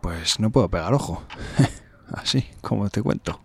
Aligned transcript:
Pues 0.00 0.40
no 0.40 0.50
puedo 0.50 0.68
pegar 0.68 0.94
ojo. 0.94 1.22
Así, 2.12 2.46
como 2.60 2.88
te 2.88 3.02
cuento. 3.02 3.40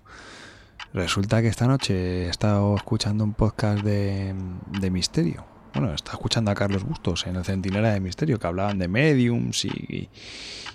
Resulta 0.93 1.41
que 1.41 1.47
esta 1.47 1.67
noche 1.67 2.25
he 2.25 2.29
estado 2.29 2.75
escuchando 2.75 3.23
un 3.23 3.33
podcast 3.33 3.83
de, 3.83 4.35
de 4.79 4.91
misterio. 4.91 5.45
Bueno, 5.73 5.93
estaba 5.93 6.13
escuchando 6.13 6.51
a 6.51 6.55
Carlos 6.55 6.83
Bustos 6.83 7.25
en 7.25 7.35
el 7.35 7.43
Centinela 7.43 7.91
de 7.91 7.99
Misterio, 7.99 8.39
que 8.39 8.45
hablaban 8.45 8.77
de 8.77 8.87
mediums 8.87 9.65
y, 9.65 10.09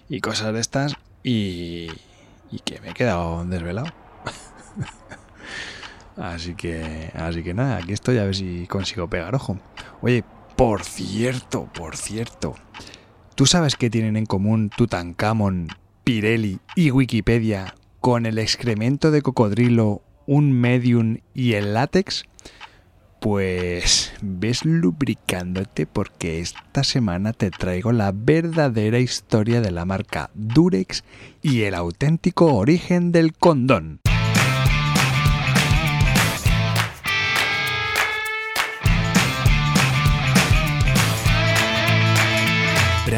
y 0.08 0.20
cosas 0.20 0.52
de 0.52 0.60
estas, 0.60 0.96
y, 1.22 1.88
y 2.50 2.58
que 2.64 2.80
me 2.80 2.90
he 2.90 2.94
quedado 2.94 3.44
desvelado. 3.44 3.86
así 6.16 6.54
que, 6.56 7.12
así 7.14 7.44
que 7.44 7.54
nada, 7.54 7.76
aquí 7.76 7.92
estoy 7.92 8.18
a 8.18 8.24
ver 8.24 8.34
si 8.34 8.66
consigo 8.66 9.08
pegar 9.08 9.36
ojo. 9.36 9.58
Oye, 10.02 10.24
por 10.58 10.82
cierto, 10.82 11.68
por 11.72 11.96
cierto, 11.96 12.56
¿tú 13.36 13.46
sabes 13.46 13.76
qué 13.76 13.90
tienen 13.90 14.16
en 14.16 14.26
común 14.26 14.70
Tutankamón, 14.76 15.68
Pirelli 16.02 16.58
y 16.74 16.90
Wikipedia 16.90 17.76
con 18.00 18.26
el 18.26 18.40
excremento 18.40 19.12
de 19.12 19.22
cocodrilo, 19.22 20.02
un 20.26 20.50
medium 20.50 21.18
y 21.32 21.52
el 21.52 21.74
látex? 21.74 22.24
Pues 23.20 24.12
ves 24.20 24.64
lubricándote 24.64 25.86
porque 25.86 26.40
esta 26.40 26.82
semana 26.82 27.32
te 27.32 27.52
traigo 27.52 27.92
la 27.92 28.10
verdadera 28.12 28.98
historia 28.98 29.60
de 29.60 29.70
la 29.70 29.84
marca 29.84 30.30
Durex 30.34 31.04
y 31.40 31.62
el 31.62 31.74
auténtico 31.76 32.52
origen 32.52 33.12
del 33.12 33.32
condón. 33.32 34.00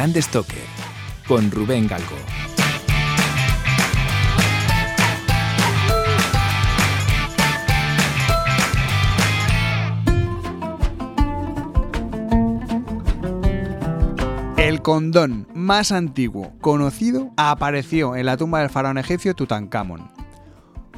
Brand 0.01 0.17
Stoker 0.17 0.57
con 1.29 1.51
Rubén 1.51 1.87
Galgo. 1.87 2.17
El 14.57 14.81
condón 14.81 15.47
más 15.53 15.93
antiguo 15.93 16.55
conocido 16.63 17.31
apareció 17.37 18.17
en 18.17 18.25
la 18.25 18.39
tumba 18.39 18.61
del 18.61 18.71
faraón 18.71 18.97
egipcio 18.97 19.35
Tutankamón. 19.35 20.20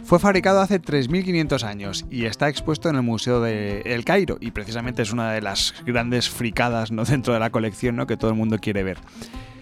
Fue 0.05 0.19
fabricado 0.19 0.61
hace 0.61 0.81
3.500 0.81 1.63
años 1.63 2.05
y 2.11 2.27
está 2.27 2.49
expuesto 2.49 2.89
en 2.89 2.97
el 2.97 3.03
Museo 3.03 3.41
de 3.41 3.83
El 3.83 4.05
Cairo 4.05 4.37
y 4.41 4.51
precisamente 4.51 5.03
es 5.03 5.13
una 5.13 5.33
de 5.33 5.41
las 5.41 5.75
grandes 5.87 6.29
fricadas 6.29 6.91
¿no? 6.91 7.05
dentro 7.07 7.33
de 7.33 7.41
la 7.41 7.51
colección 7.51 7.97
¿no? 7.97 8.07
que 8.07 8.17
todo 8.17 8.31
el 8.31 8.37
mundo 8.37 8.59
quiere 8.59 8.83
ver. 8.83 8.99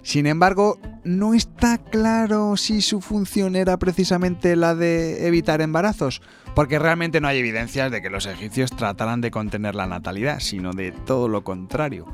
Sin 0.03 0.27
embargo, 0.27 0.79
no 1.05 1.35
está 1.35 1.77
claro 1.77 2.57
si 2.57 2.81
su 2.81 3.03
función 3.03 3.55
era 3.55 3.79
precisamente 3.79 4.57
la 4.57 4.75
de 4.75 5.27
evitar 5.27 5.61
embarazos, 5.61 6.23
porque 6.55 6.79
realmente 6.79 7.21
no 7.21 7.29
hay 7.29 7.39
evidencias 7.39 7.91
de 7.91 8.01
que 8.01 8.09
los 8.09 8.25
egipcios 8.25 8.71
trataran 8.71 9.21
de 9.21 9.31
contener 9.31 9.75
la 9.75 9.87
natalidad, 9.87 10.41
sino 10.41 10.73
de 10.73 10.93
todo 10.93 11.29
lo 11.29 11.45
contrario 11.45 12.07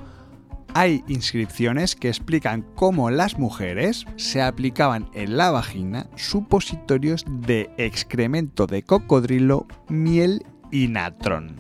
hay 0.78 1.02
inscripciones 1.08 1.96
que 1.96 2.08
explican 2.08 2.60
cómo 2.74 3.08
las 3.08 3.38
mujeres 3.38 4.04
se 4.16 4.42
aplicaban 4.42 5.08
en 5.14 5.38
la 5.38 5.50
vagina 5.50 6.06
supositorios 6.16 7.24
de 7.26 7.70
excremento 7.78 8.66
de 8.66 8.82
cocodrilo, 8.82 9.66
miel 9.88 10.44
y 10.70 10.88
natrón. 10.88 11.56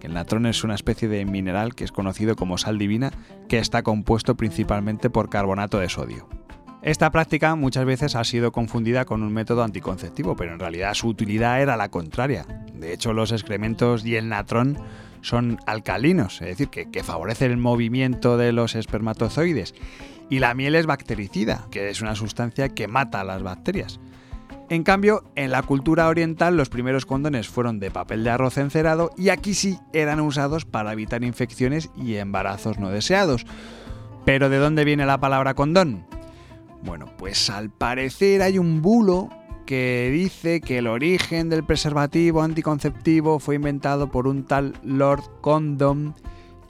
El 0.00 0.14
natrón 0.14 0.46
es 0.46 0.64
una 0.64 0.74
especie 0.74 1.06
de 1.06 1.26
mineral 1.26 1.74
que 1.74 1.84
es 1.84 1.92
conocido 1.92 2.34
como 2.34 2.56
sal 2.56 2.78
divina 2.78 3.12
que 3.46 3.58
está 3.58 3.82
compuesto 3.82 4.38
principalmente 4.38 5.10
por 5.10 5.28
carbonato 5.28 5.78
de 5.78 5.90
sodio. 5.90 6.26
Esta 6.80 7.10
práctica 7.10 7.56
muchas 7.56 7.84
veces 7.84 8.16
ha 8.16 8.24
sido 8.24 8.52
confundida 8.52 9.04
con 9.04 9.22
un 9.22 9.34
método 9.34 9.64
anticonceptivo, 9.64 10.34
pero 10.34 10.54
en 10.54 10.60
realidad 10.60 10.94
su 10.94 11.08
utilidad 11.08 11.60
era 11.60 11.76
la 11.76 11.90
contraria. 11.90 12.46
De 12.72 12.94
hecho, 12.94 13.12
los 13.12 13.32
excrementos 13.32 14.06
y 14.06 14.16
el 14.16 14.30
natrón 14.30 14.78
son 15.26 15.58
alcalinos, 15.66 16.40
es 16.40 16.56
decir, 16.56 16.68
que, 16.68 17.02
favorecen 17.02 17.50
el 17.50 17.56
movimiento 17.56 18.36
de 18.36 18.52
los 18.52 18.76
espermatozoides. 18.76 19.74
Y 20.30 20.38
la 20.38 20.54
miel 20.54 20.76
es 20.76 20.86
bactericida, 20.86 21.66
que 21.72 21.90
es 21.90 22.00
una 22.00 22.14
sustancia 22.14 22.68
que 22.68 22.86
mata 22.86 23.22
a 23.22 23.24
las 23.24 23.42
bacterias. 23.42 23.98
En 24.70 24.84
cambio, 24.84 25.24
en 25.34 25.50
la 25.50 25.62
cultura 25.62 26.06
oriental 26.06 26.56
los 26.56 26.68
primeros 26.68 27.06
condones 27.06 27.48
fueron 27.48 27.80
de 27.80 27.90
papel 27.90 28.22
de 28.22 28.30
arroz 28.30 28.56
encerado 28.56 29.10
y 29.16 29.30
aquí 29.30 29.54
sí 29.54 29.80
eran 29.92 30.20
usados 30.20 30.64
para 30.64 30.92
evitar 30.92 31.24
infecciones 31.24 31.90
y 31.96 32.16
embarazos 32.16 32.78
no 32.78 32.90
deseados. 32.90 33.46
Pero 34.24 34.48
¿de 34.48 34.58
dónde 34.58 34.84
viene 34.84 35.06
la 35.06 35.18
palabra 35.18 35.54
condón? 35.54 36.06
Bueno, 36.84 37.06
pues 37.18 37.50
al 37.50 37.70
parecer 37.70 38.42
hay 38.42 38.58
un 38.58 38.80
bulo 38.80 39.28
que 39.66 40.10
dice 40.12 40.60
que 40.60 40.78
el 40.78 40.86
origen 40.86 41.50
del 41.50 41.64
preservativo 41.64 42.42
anticonceptivo 42.42 43.40
fue 43.40 43.56
inventado 43.56 44.10
por 44.10 44.26
un 44.26 44.44
tal 44.44 44.74
Lord 44.82 45.24
Condom. 45.40 46.14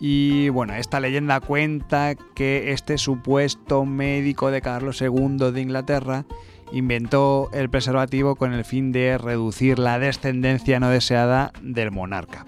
Y 0.01 0.49
bueno, 0.49 0.75
esta 0.75 0.99
leyenda 0.99 1.41
cuenta 1.41 2.15
que 2.35 2.73
este 2.73 2.99
supuesto 2.99 3.85
médico 3.85 4.51
de 4.51 4.63
Carlos 4.63 5.01
II 5.01 5.53
de 5.53 5.61
Inglaterra 5.61 6.25
inventó 6.73 7.49
el 7.53 7.71
preservativo 7.71 8.35
con 8.35 8.53
el 8.53 8.65
fin 8.65 8.91
de 8.93 9.19
reducir 9.19 9.79
la 9.79 9.99
descendencia 9.99 10.81
no 10.81 10.89
deseada 10.89 11.53
del 11.63 11.93
monarca. 11.93 12.47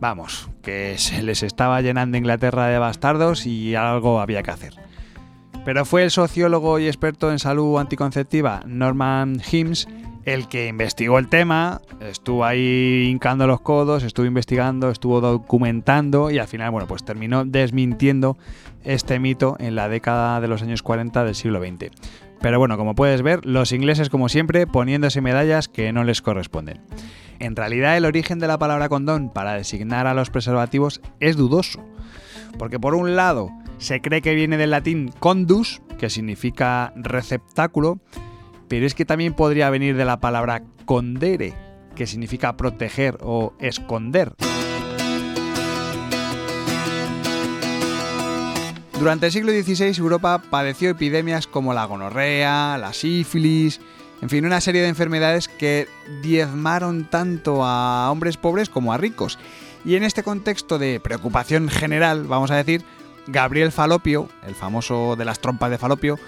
Vamos, 0.00 0.48
que 0.62 0.96
se 0.98 1.22
les 1.22 1.42
estaba 1.42 1.80
llenando 1.80 2.16
Inglaterra 2.16 2.66
de 2.66 2.78
bastardos 2.78 3.46
y 3.46 3.74
algo 3.74 4.20
había 4.20 4.42
que 4.42 4.50
hacer. 4.50 4.74
Pero 5.64 5.84
fue 5.84 6.04
el 6.04 6.10
sociólogo 6.10 6.78
y 6.78 6.86
experto 6.86 7.30
en 7.30 7.38
salud 7.38 7.78
anticonceptiva 7.78 8.62
Norman 8.66 9.40
Himes 9.50 9.86
el 10.24 10.48
que 10.48 10.68
investigó 10.68 11.18
el 11.18 11.28
tema, 11.28 11.80
estuvo 12.00 12.44
ahí 12.44 13.08
hincando 13.10 13.46
los 13.46 13.60
codos, 13.60 14.04
estuvo 14.04 14.26
investigando, 14.26 14.90
estuvo 14.90 15.20
documentando 15.20 16.30
y 16.30 16.38
al 16.38 16.46
final, 16.46 16.70
bueno, 16.70 16.86
pues 16.86 17.04
terminó 17.04 17.44
desmintiendo 17.44 18.36
este 18.84 19.18
mito 19.18 19.56
en 19.58 19.74
la 19.74 19.88
década 19.88 20.40
de 20.40 20.48
los 20.48 20.62
años 20.62 20.82
40 20.82 21.24
del 21.24 21.34
siglo 21.34 21.60
XX. 21.60 21.90
Pero 22.40 22.58
bueno, 22.58 22.76
como 22.76 22.94
puedes 22.94 23.22
ver, 23.22 23.44
los 23.44 23.72
ingleses, 23.72 24.10
como 24.10 24.28
siempre, 24.28 24.66
poniéndose 24.66 25.20
medallas 25.20 25.68
que 25.68 25.92
no 25.92 26.04
les 26.04 26.22
corresponden. 26.22 26.80
En 27.38 27.56
realidad, 27.56 27.96
el 27.96 28.04
origen 28.04 28.38
de 28.38 28.48
la 28.48 28.58
palabra 28.58 28.88
condón 28.88 29.28
para 29.28 29.54
designar 29.54 30.06
a 30.06 30.14
los 30.14 30.30
preservativos 30.30 31.00
es 31.18 31.36
dudoso. 31.36 31.84
Porque 32.58 32.78
por 32.78 32.94
un 32.94 33.16
lado, 33.16 33.50
se 33.82 34.00
cree 34.00 34.22
que 34.22 34.34
viene 34.34 34.56
del 34.56 34.70
latín 34.70 35.12
condus, 35.18 35.82
que 35.98 36.08
significa 36.08 36.92
receptáculo, 36.96 38.00
pero 38.68 38.86
es 38.86 38.94
que 38.94 39.04
también 39.04 39.34
podría 39.34 39.70
venir 39.70 39.96
de 39.96 40.04
la 40.04 40.20
palabra 40.20 40.62
condere, 40.84 41.54
que 41.94 42.06
significa 42.06 42.56
proteger 42.56 43.18
o 43.20 43.54
esconder. 43.58 44.34
Durante 48.98 49.26
el 49.26 49.32
siglo 49.32 49.50
XVI 49.50 49.98
Europa 49.98 50.40
padeció 50.48 50.90
epidemias 50.90 51.48
como 51.48 51.74
la 51.74 51.84
gonorrea, 51.86 52.78
la 52.78 52.92
sífilis, 52.92 53.80
en 54.20 54.30
fin, 54.30 54.46
una 54.46 54.60
serie 54.60 54.82
de 54.82 54.88
enfermedades 54.88 55.48
que 55.48 55.88
diezmaron 56.22 57.10
tanto 57.10 57.64
a 57.64 58.08
hombres 58.12 58.36
pobres 58.36 58.68
como 58.68 58.92
a 58.92 58.96
ricos. 58.96 59.40
Y 59.84 59.96
en 59.96 60.04
este 60.04 60.22
contexto 60.22 60.78
de 60.78 61.00
preocupación 61.00 61.68
general, 61.68 62.28
vamos 62.28 62.52
a 62.52 62.56
decir, 62.56 62.84
Gabriel 63.26 63.72
Falopio, 63.72 64.28
el 64.46 64.54
famoso 64.54 65.16
de 65.16 65.24
las 65.24 65.40
trompas 65.40 65.70
de 65.70 65.78
Falopio, 65.78 66.18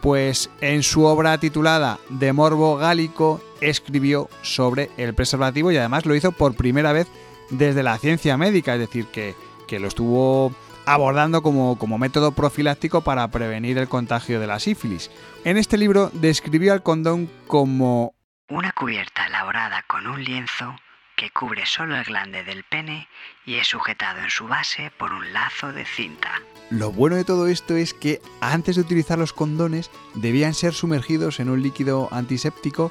pues 0.00 0.50
en 0.60 0.82
su 0.82 1.04
obra 1.04 1.38
titulada 1.38 1.98
De 2.08 2.32
Morbo 2.32 2.76
Gálico 2.76 3.40
escribió 3.60 4.28
sobre 4.42 4.90
el 4.96 5.14
preservativo 5.14 5.70
y 5.70 5.76
además 5.76 6.06
lo 6.06 6.14
hizo 6.14 6.32
por 6.32 6.54
primera 6.54 6.92
vez 6.92 7.06
desde 7.50 7.82
la 7.82 7.98
ciencia 7.98 8.36
médica, 8.36 8.74
es 8.74 8.80
decir, 8.80 9.06
que, 9.06 9.34
lo 9.78 9.86
estuvo 9.86 10.52
abordando 10.84 11.42
como, 11.42 11.78
como, 11.78 11.98
método 11.98 12.32
profiláctico 12.32 13.02
para 13.02 13.28
prevenir 13.28 13.78
el 13.78 13.88
contagio 13.88 14.40
de 14.40 14.48
la 14.48 14.58
sífilis. 14.58 15.10
En 15.44 15.56
este 15.56 15.78
libro 15.78 16.10
describió 16.12 16.72
al 16.72 16.82
condón 16.82 17.30
como 17.46 18.14
una 18.48 18.72
cubierta 18.72 19.26
elaborada 19.26 19.84
con 19.86 20.08
un 20.08 20.24
lienzo 20.24 20.74
que 21.20 21.28
cubre 21.28 21.66
solo 21.66 21.96
el 21.96 22.04
glande 22.04 22.44
del 22.44 22.64
pene 22.64 23.06
y 23.44 23.56
es 23.56 23.68
sujetado 23.68 24.20
en 24.20 24.30
su 24.30 24.48
base 24.48 24.90
por 24.96 25.12
un 25.12 25.34
lazo 25.34 25.70
de 25.70 25.84
cinta. 25.84 26.30
Lo 26.70 26.92
bueno 26.92 27.16
de 27.16 27.24
todo 27.24 27.46
esto 27.46 27.76
es 27.76 27.92
que 27.92 28.22
antes 28.40 28.76
de 28.76 28.80
utilizar 28.80 29.18
los 29.18 29.34
condones 29.34 29.90
debían 30.14 30.54
ser 30.54 30.72
sumergidos 30.72 31.38
en 31.38 31.50
un 31.50 31.62
líquido 31.62 32.08
antiséptico 32.10 32.90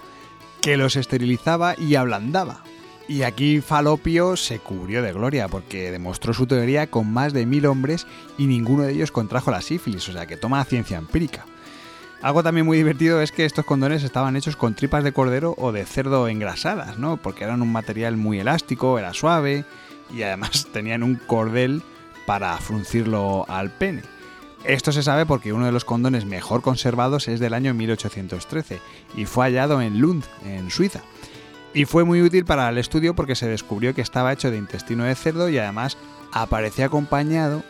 que 0.62 0.78
los 0.78 0.96
esterilizaba 0.96 1.74
y 1.76 1.96
ablandaba. 1.96 2.64
Y 3.08 3.24
aquí 3.24 3.62
Falopio 3.62 4.38
se 4.38 4.60
cubrió 4.60 5.02
de 5.02 5.12
gloria 5.12 5.48
porque 5.48 5.90
demostró 5.90 6.32
su 6.32 6.46
teoría 6.46 6.86
con 6.92 7.12
más 7.12 7.34
de 7.34 7.48
mil 7.48 7.66
hombres 7.66 8.06
y 8.38 8.46
ninguno 8.46 8.84
de 8.84 8.94
ellos 8.94 9.12
contrajo 9.12 9.50
la 9.50 9.64
sífilis, 9.64 10.08
o 10.08 10.12
sea 10.12 10.28
que 10.28 10.38
toma 10.38 10.64
ciencia 10.66 11.00
empírica. 11.00 11.48
Algo 12.22 12.44
también 12.44 12.66
muy 12.66 12.78
divertido 12.78 13.22
es 13.22 13.32
que 13.32 13.46
estos 13.46 13.64
condones 13.64 14.04
estaban 14.04 14.36
hechos 14.36 14.58
con 14.58 14.74
tripas 14.74 15.06
de 15.06 15.14
cordero 15.14 15.56
o 15.58 15.72
de 15.72 15.86
cerdo 15.86 16.28
engrasadas, 16.28 16.98
¿no? 16.98 17.16
Porque 17.16 17.46
eran 17.46 17.62
un 17.62 17.72
material 17.72 18.18
muy 18.18 18.40
elástico, 18.40 19.00
era 19.00 19.14
suave 19.14 19.64
y 20.14 20.24
además 20.24 20.68
tenían 20.74 21.04
un 21.04 21.16
cordel 21.16 21.82
para 22.26 22.58
fruncirlo 22.58 23.46
al 23.48 23.70
pene. 23.70 24.04
Esto 24.66 24.92
se 24.92 25.04
sabe 25.04 25.26
porque 25.26 25.54
uno 25.54 25.66
de 25.66 25.72
los 25.72 25.86
condones 25.86 26.26
mejor 26.26 26.62
conservados 26.62 27.30
es 27.30 27.40
del 27.40 27.54
año 27.54 27.74
1813 27.74 28.82
y 29.16 29.26
fue 29.26 29.46
hallado 29.46 29.82
en 29.82 30.02
Lund, 30.02 30.26
en 30.44 30.70
Suiza. 30.70 31.02
Y 31.74 31.86
fue 31.86 32.04
muy 32.04 32.22
útil 32.22 32.44
para 32.44 32.68
el 32.68 32.78
estudio 32.78 33.16
porque 33.16 33.36
se 33.36 33.48
descubrió 33.48 33.96
que 33.96 34.02
estaba 34.02 34.34
hecho 34.34 34.52
de 34.52 34.58
intestino 34.58 35.06
de 35.06 35.16
cerdo 35.16 35.48
y 35.48 35.58
además 35.58 35.98
aparecía 36.34 36.88
acompañado 36.88 37.64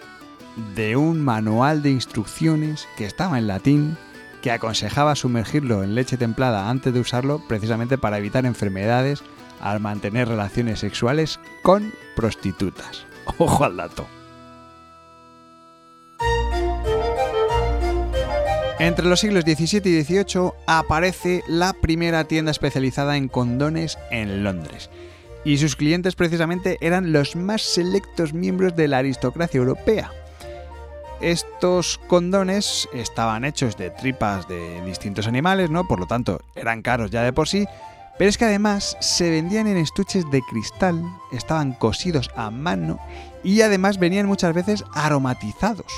de 0.75 0.96
un 0.96 1.24
manual 1.24 1.84
de 1.84 1.92
instrucciones 1.92 2.88
que 2.98 3.06
estaba 3.06 3.38
en 3.38 3.46
latín 3.48 3.98
que 4.41 4.51
aconsejaba 4.51 5.15
sumergirlo 5.15 5.83
en 5.83 5.95
leche 5.95 6.18
templada 6.18 6.69
antes 6.69 6.94
de 6.94 7.00
usarlo 7.00 7.41
precisamente 7.47 7.97
para 7.97 8.18
evitar 8.18 8.45
enfermedades 8.45 9.21
al 9.62 9.80
mantener 9.80 10.27
relaciones 10.27 10.80
sexuales 10.80 11.39
con 11.63 11.91
prostitutas. 12.15 13.06
Ojo 13.38 13.63
al 13.63 13.77
dato. 13.77 14.07
Entre 18.80 19.06
los 19.06 19.19
siglos 19.19 19.44
XVII 19.44 19.81
y 19.91 20.03
XVIII 20.03 20.51
aparece 20.65 21.44
la 21.50 21.74
primera 21.74 22.24
tienda 22.24 22.51
especializada 22.51 23.18
en 23.18 23.27
condones 23.27 23.97
en 24.09 24.41
Londres. 24.45 24.89
Y 25.44 25.57
sus 25.57 25.75
clientes 25.75 26.15
precisamente 26.15 26.77
eran 26.80 27.12
los 27.12 27.36
más 27.36 27.62
selectos 27.62 28.33
miembros 28.33 28.77
de 28.77 28.88
la 28.88 29.00
aristocracia 29.00 29.57
europea. 29.57 30.12
Estos 31.21 32.00
condones 32.07 32.88
estaban 32.94 33.44
hechos 33.44 33.75
de 33.75 33.89
tripas 33.89 34.48
de 34.48 34.81
distintos 34.86 35.27
animales, 35.27 35.69
¿no? 35.69 35.86
Por 35.86 36.00
lo 36.00 36.07
tanto, 36.07 36.39
eran 36.56 36.81
caros 36.81 37.12
ya 37.12 37.24
de 37.24 37.33
por 37.33 37.50
sí, 37.50 37.66
pero 38.18 38.30
es 38.30 38.38
que 38.38 38.45
además 38.45 38.98
se 39.01 39.30
vendían 39.30 39.68
en 39.68 39.77
estuches 39.77 40.30
de 40.31 40.42
cristal, 40.42 41.01
estaban 41.31 41.74
cosidos 41.74 42.30
a 42.36 42.51
mano 42.51 43.00
y 43.44 43.62
además 43.62 44.00
venían 44.00 44.27
muchas 44.27 44.54
veces 44.54 44.86
aromatizados. 44.94 45.92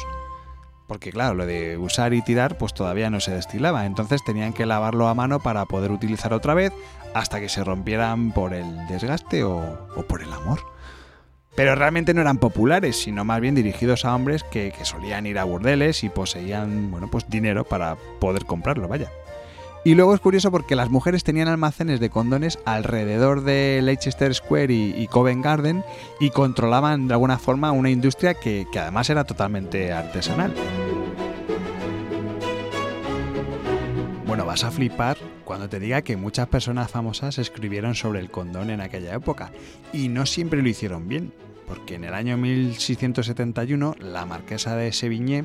Porque 0.87 1.11
claro, 1.11 1.35
lo 1.35 1.45
de 1.45 1.77
usar 1.77 2.13
y 2.13 2.21
tirar 2.21 2.57
pues 2.57 2.73
todavía 2.73 3.09
no 3.09 3.19
se 3.19 3.31
destilaba, 3.31 3.85
entonces 3.85 4.23
tenían 4.23 4.53
que 4.53 4.65
lavarlo 4.65 5.07
a 5.07 5.13
mano 5.13 5.39
para 5.39 5.65
poder 5.65 5.91
utilizar 5.91 6.33
otra 6.33 6.53
vez 6.53 6.73
hasta 7.13 7.39
que 7.39 7.47
se 7.47 7.63
rompieran 7.63 8.31
por 8.31 8.53
el 8.53 8.87
desgaste 8.87 9.43
o, 9.43 9.57
o 9.95 10.01
por 10.03 10.21
el 10.21 10.33
amor. 10.33 10.59
Pero 11.55 11.75
realmente 11.75 12.13
no 12.13 12.21
eran 12.21 12.37
populares, 12.37 12.97
sino 12.97 13.25
más 13.25 13.41
bien 13.41 13.55
dirigidos 13.55 14.05
a 14.05 14.15
hombres 14.15 14.43
que, 14.43 14.71
que 14.77 14.85
solían 14.85 15.25
ir 15.25 15.37
a 15.37 15.43
burdeles 15.43 16.03
y 16.03 16.09
poseían 16.09 16.91
bueno, 16.91 17.09
pues 17.09 17.29
dinero 17.29 17.65
para 17.65 17.97
poder 18.19 18.45
comprarlo, 18.45 18.87
vaya. 18.87 19.11
Y 19.83 19.95
luego 19.95 20.13
es 20.13 20.21
curioso 20.21 20.51
porque 20.51 20.75
las 20.75 20.89
mujeres 20.89 21.23
tenían 21.23 21.47
almacenes 21.47 21.99
de 21.99 22.11
condones 22.11 22.59
alrededor 22.65 23.43
de 23.43 23.79
Leicester 23.81 24.33
Square 24.33 24.71
y, 24.71 25.07
Covent 25.07 25.43
Garden 25.43 25.83
y 26.19 26.29
controlaban 26.29 27.07
de 27.07 27.15
alguna 27.15 27.39
forma 27.39 27.71
una 27.71 27.89
industria 27.89 28.35
que, 28.35 28.67
que 28.71 28.77
además 28.77 29.09
era 29.09 29.23
totalmente 29.23 29.91
artesanal. 29.91 30.53
Bueno, 34.27 34.45
vas 34.45 34.63
a 34.63 34.69
flipar 34.69 35.17
cuando 35.51 35.67
te 35.67 35.81
diga 35.81 36.01
que 36.01 36.15
muchas 36.15 36.47
personas 36.47 36.89
famosas 36.89 37.37
escribieron 37.37 37.93
sobre 37.93 38.21
el 38.21 38.31
condón 38.31 38.69
en 38.69 38.79
aquella 38.79 39.13
época 39.13 39.51
y 39.91 40.07
no 40.07 40.25
siempre 40.25 40.61
lo 40.61 40.69
hicieron 40.69 41.09
bien, 41.09 41.33
porque 41.67 41.95
en 41.95 42.05
el 42.05 42.13
año 42.13 42.37
1671 42.37 43.97
la 43.99 44.25
marquesa 44.25 44.77
de 44.77 44.93
Sevigné, 44.93 45.43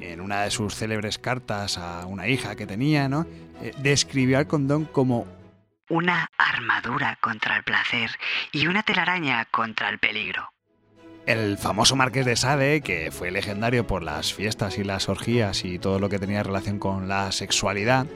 en 0.00 0.20
una 0.20 0.42
de 0.42 0.50
sus 0.50 0.74
célebres 0.74 1.16
cartas 1.16 1.78
a 1.78 2.04
una 2.04 2.28
hija 2.28 2.56
que 2.56 2.66
tenía, 2.66 3.08
¿no? 3.08 3.24
Eh, 3.62 3.72
describió 3.78 4.36
al 4.36 4.46
condón 4.46 4.84
como 4.84 5.26
una 5.88 6.28
armadura 6.36 7.16
contra 7.22 7.56
el 7.56 7.62
placer 7.64 8.10
y 8.52 8.66
una 8.66 8.82
telaraña 8.82 9.46
contra 9.46 9.88
el 9.88 9.98
peligro. 9.98 10.52
El 11.24 11.56
famoso 11.56 11.96
Marqués 11.96 12.26
de 12.26 12.36
Sade, 12.36 12.82
que 12.82 13.10
fue 13.10 13.30
legendario 13.30 13.86
por 13.86 14.02
las 14.02 14.34
fiestas 14.34 14.76
y 14.76 14.84
las 14.84 15.08
orgías 15.08 15.64
y 15.64 15.78
todo 15.78 15.98
lo 15.98 16.10
que 16.10 16.18
tenía 16.18 16.42
relación 16.42 16.78
con 16.78 17.08
la 17.08 17.32
sexualidad, 17.32 18.06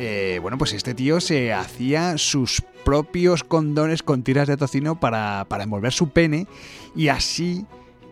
eh, 0.00 0.38
bueno, 0.40 0.58
pues 0.58 0.72
este 0.74 0.94
tío 0.94 1.20
se 1.20 1.52
hacía 1.52 2.18
sus 2.18 2.62
propios 2.84 3.42
condones 3.42 4.04
con 4.04 4.22
tiras 4.22 4.46
de 4.46 4.56
tocino 4.56 5.00
para, 5.00 5.44
envolver 5.60 5.92
su 5.92 6.10
pene 6.10 6.46
y 6.94 7.08
así 7.08 7.66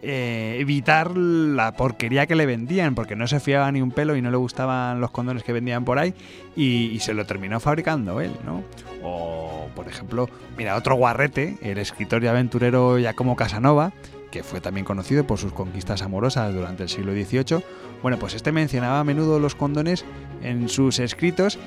eh, 0.08 0.58
evitar 0.60 1.16
la 1.16 1.72
porquería 1.72 2.28
que 2.28 2.36
le 2.36 2.46
vendían, 2.46 2.94
porque 2.94 3.16
no 3.16 3.26
se 3.26 3.40
fiaba 3.40 3.72
ni 3.72 3.82
un 3.82 3.90
pelo 3.90 4.14
y 4.14 4.22
no 4.22 4.30
le 4.30 4.36
gustaban 4.36 5.00
los 5.00 5.10
condones 5.10 5.42
que 5.42 5.52
vendían 5.52 5.84
por 5.84 5.98
ahí 5.98 6.14
y, 6.54 6.96
se 7.00 7.12
lo 7.12 7.26
terminó 7.26 7.58
fabricando 7.58 8.20
él, 8.20 8.30
¿no? 8.44 8.62
O, 9.02 9.68
por 9.74 9.88
ejemplo, 9.88 10.28
mira, 10.56 10.76
otro 10.76 10.94
guarrete, 10.94 11.58
el 11.60 11.78
escritor 11.78 12.22
y 12.22 12.28
aventurero 12.28 13.00
Giacomo 13.00 13.34
Casanova, 13.34 13.92
que 14.30 14.44
fue 14.44 14.60
también 14.60 14.86
conocido 14.86 15.26
por 15.26 15.38
sus 15.38 15.52
conquistas 15.52 16.02
amorosas 16.02 16.54
durante 16.54 16.84
el 16.84 16.88
siglo 16.88 17.12
XVIII, 17.12 17.64
bueno, 18.00 18.16
pues 18.16 18.34
este 18.34 18.52
mencionaba 18.52 19.00
a 19.00 19.04
menudo 19.04 19.40
los 19.40 19.56
condones 19.56 20.04
en 20.40 20.68
sus 20.68 21.00
escritos 21.00 21.58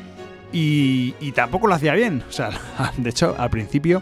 y, 0.53 1.12
tampoco 1.33 1.68
lo 1.68 1.74
hacía 1.74 1.94
bien. 1.94 2.24
O 2.30 2.31
sea, 2.31 2.51
de 2.97 3.09
hecho, 3.09 3.35
al 3.38 3.50
principio 3.50 4.01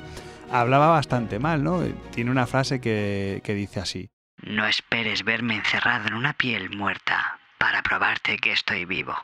hablaba 0.51 0.90
bastante 0.90 1.40
mal, 1.40 1.63
¿no? 1.63 1.81
Tiene 2.13 2.30
una 2.30 2.45
frase 2.45 2.80
que 2.80 3.42
dice 3.44 3.80
así. 3.80 4.12
No 4.38 4.68
esperes 4.68 5.24
verme 5.24 5.56
encerrado 5.56 6.07
en 6.07 6.13
una 6.13 6.34
piel 6.34 6.69
muerta 6.69 7.39
para 7.57 7.81
probarte 7.81 8.38
que 8.38 8.51
estoy 8.51 8.86
vivo. 8.86 9.16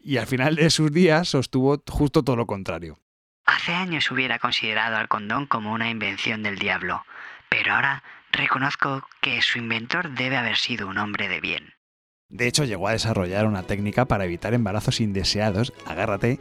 Y 0.00 0.18
al 0.18 0.26
final 0.26 0.56
de 0.56 0.68
sus 0.70 0.92
días 0.92 1.28
sostuvo 1.28 1.82
justo 1.88 2.22
todo 2.22 2.36
lo 2.36 2.46
contrario. 2.46 2.98
Hace 3.46 3.72
años 3.72 4.10
hubiera 4.10 4.38
considerado 4.38 4.96
al 4.96 5.08
condón 5.08 5.46
como 5.46 5.72
una 5.72 5.90
invención 5.90 6.42
del 6.42 6.58
diablo, 6.58 7.04
pero 7.48 7.74
ahora 7.74 8.02
reconozco 8.32 9.06
que 9.20 9.40
su 9.42 9.58
inventor 9.58 10.10
debe 10.10 10.36
haber 10.36 10.56
sido 10.56 10.88
un 10.88 10.98
hombre 10.98 11.28
de 11.28 11.40
bien. 11.40 11.74
De 12.28 12.46
hecho, 12.46 12.64
llegó 12.64 12.88
a 12.88 12.92
desarrollar 12.92 13.46
una 13.46 13.62
técnica 13.62 14.06
para 14.06 14.24
evitar 14.24 14.54
embarazos 14.54 15.00
indeseados, 15.00 15.72
agárrate, 15.86 16.40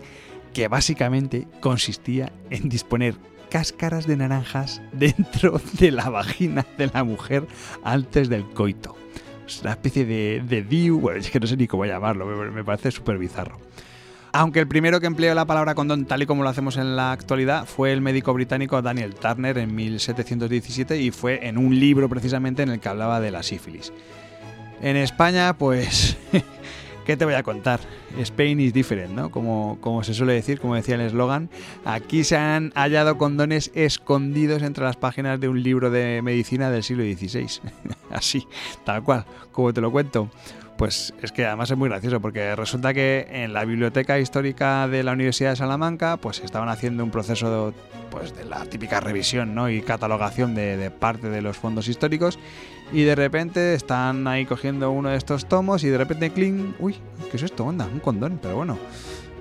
que 0.53 0.67
básicamente 0.67 1.47
consistía 1.59 2.31
en 2.49 2.69
disponer 2.69 3.15
cáscaras 3.53 4.07
de 4.07 4.17
naranjas 4.17 4.81
dentro 4.93 5.61
de 5.79 5.91
la 5.91 6.09
vagina 6.09 6.65
de 6.75 6.87
la 6.87 7.03
mujer 7.03 7.45
antes 7.83 8.27
del 8.27 8.45
coito. 8.45 8.95
Es 9.45 9.61
una 9.61 9.71
especie 9.73 10.05
de, 10.05 10.41
de 10.43 10.63
diu, 10.63 10.99
bueno, 10.99 11.19
es 11.19 11.29
que 11.29 11.39
no 11.39 11.45
sé 11.45 11.55
ni 11.55 11.67
cómo 11.67 11.85
llamarlo, 11.85 12.25
me, 12.25 12.49
me 12.49 12.63
parece 12.63 12.89
súper 12.89 13.19
bizarro. 13.19 13.59
Aunque 14.31 14.59
el 14.59 14.67
primero 14.67 14.99
que 14.99 15.05
empleó 15.05 15.35
la 15.35 15.45
palabra 15.45 15.75
condón 15.75 16.05
tal 16.05 16.23
y 16.23 16.25
como 16.25 16.41
lo 16.41 16.49
hacemos 16.49 16.77
en 16.77 16.95
la 16.95 17.11
actualidad 17.11 17.67
fue 17.67 17.93
el 17.93 18.01
médico 18.01 18.33
británico 18.33 18.81
Daniel 18.81 19.13
Turner 19.13 19.59
en 19.59 19.75
1717 19.75 20.99
y 20.99 21.11
fue 21.11 21.47
en 21.47 21.59
un 21.59 21.79
libro 21.79 22.09
precisamente 22.09 22.63
en 22.63 22.69
el 22.69 22.79
que 22.79 22.89
hablaba 22.89 23.19
de 23.19 23.29
la 23.29 23.43
sífilis. 23.43 23.93
En 24.81 24.97
España, 24.97 25.55
pues, 25.59 26.17
¿qué 27.05 27.17
te 27.17 27.25
voy 27.25 27.33
a 27.33 27.43
contar? 27.43 27.79
Spain 28.17 28.59
is 28.59 28.73
different, 28.73 29.11
¿no? 29.11 29.31
Como, 29.31 29.77
como 29.81 30.03
se 30.03 30.13
suele 30.13 30.33
decir, 30.33 30.59
como 30.59 30.75
decía 30.75 30.95
el 30.95 31.01
eslogan. 31.01 31.49
Aquí 31.85 32.23
se 32.23 32.37
han 32.37 32.71
hallado 32.75 33.17
condones 33.17 33.71
escondidos 33.73 34.63
entre 34.63 34.83
las 34.83 34.95
páginas 34.95 35.39
de 35.39 35.49
un 35.49 35.61
libro 35.61 35.89
de 35.89 36.21
medicina 36.21 36.69
del 36.69 36.83
siglo 36.83 37.03
XVI. 37.03 37.47
Así, 38.11 38.47
tal 38.83 39.03
cual, 39.03 39.25
como 39.51 39.73
te 39.73 39.81
lo 39.81 39.91
cuento. 39.91 40.29
Pues 40.77 41.13
es 41.21 41.31
que 41.31 41.45
además 41.45 41.69
es 41.69 41.77
muy 41.77 41.87
gracioso 41.87 42.19
porque 42.19 42.55
resulta 42.55 42.93
que 42.93 43.27
en 43.29 43.53
la 43.53 43.63
biblioteca 43.63 44.19
histórica 44.19 44.87
de 44.87 45.03
la 45.03 45.11
Universidad 45.11 45.51
de 45.51 45.55
Salamanca 45.55 46.17
pues 46.17 46.39
estaban 46.39 46.69
haciendo 46.69 47.03
un 47.03 47.11
proceso 47.11 47.67
de, 47.71 47.73
pues, 48.09 48.35
de 48.35 48.45
la 48.45 48.65
típica 48.65 48.99
revisión 48.99 49.53
¿no? 49.53 49.69
y 49.69 49.81
catalogación 49.81 50.55
de, 50.55 50.91
parte 50.91 51.29
de 51.29 51.41
los 51.41 51.57
fondos 51.57 51.87
históricos 51.87 52.39
y 52.91 53.03
de 53.03 53.15
repente 53.15 53.75
están 53.75 54.27
ahí 54.27 54.45
cogiendo 54.45 54.91
uno 54.91 55.09
de 55.09 55.17
estos 55.17 55.47
tomos 55.47 55.83
y 55.83 55.89
de 55.89 55.97
repente 55.97 56.31
cling, 56.31 56.73
uy, 56.79 56.95
¿qué 57.29 57.37
es 57.37 57.43
esto? 57.43 57.65
Onda, 57.65 57.85
un 57.85 57.99
condón, 57.99 58.39
pero 58.41 58.57
bueno. 58.57 58.77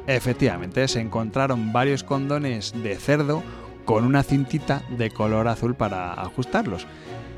Efectivamente, 0.06 0.88
se 0.88 1.00
encontraron 1.00 1.72
varios 1.72 2.02
condones 2.02 2.74
de 2.82 2.96
cerdo 2.96 3.42
con 3.84 4.04
una 4.04 4.22
cintita 4.22 4.82
de 4.96 5.10
color 5.10 5.48
azul 5.48 5.74
para 5.74 6.12
ajustarlos. 6.14 6.86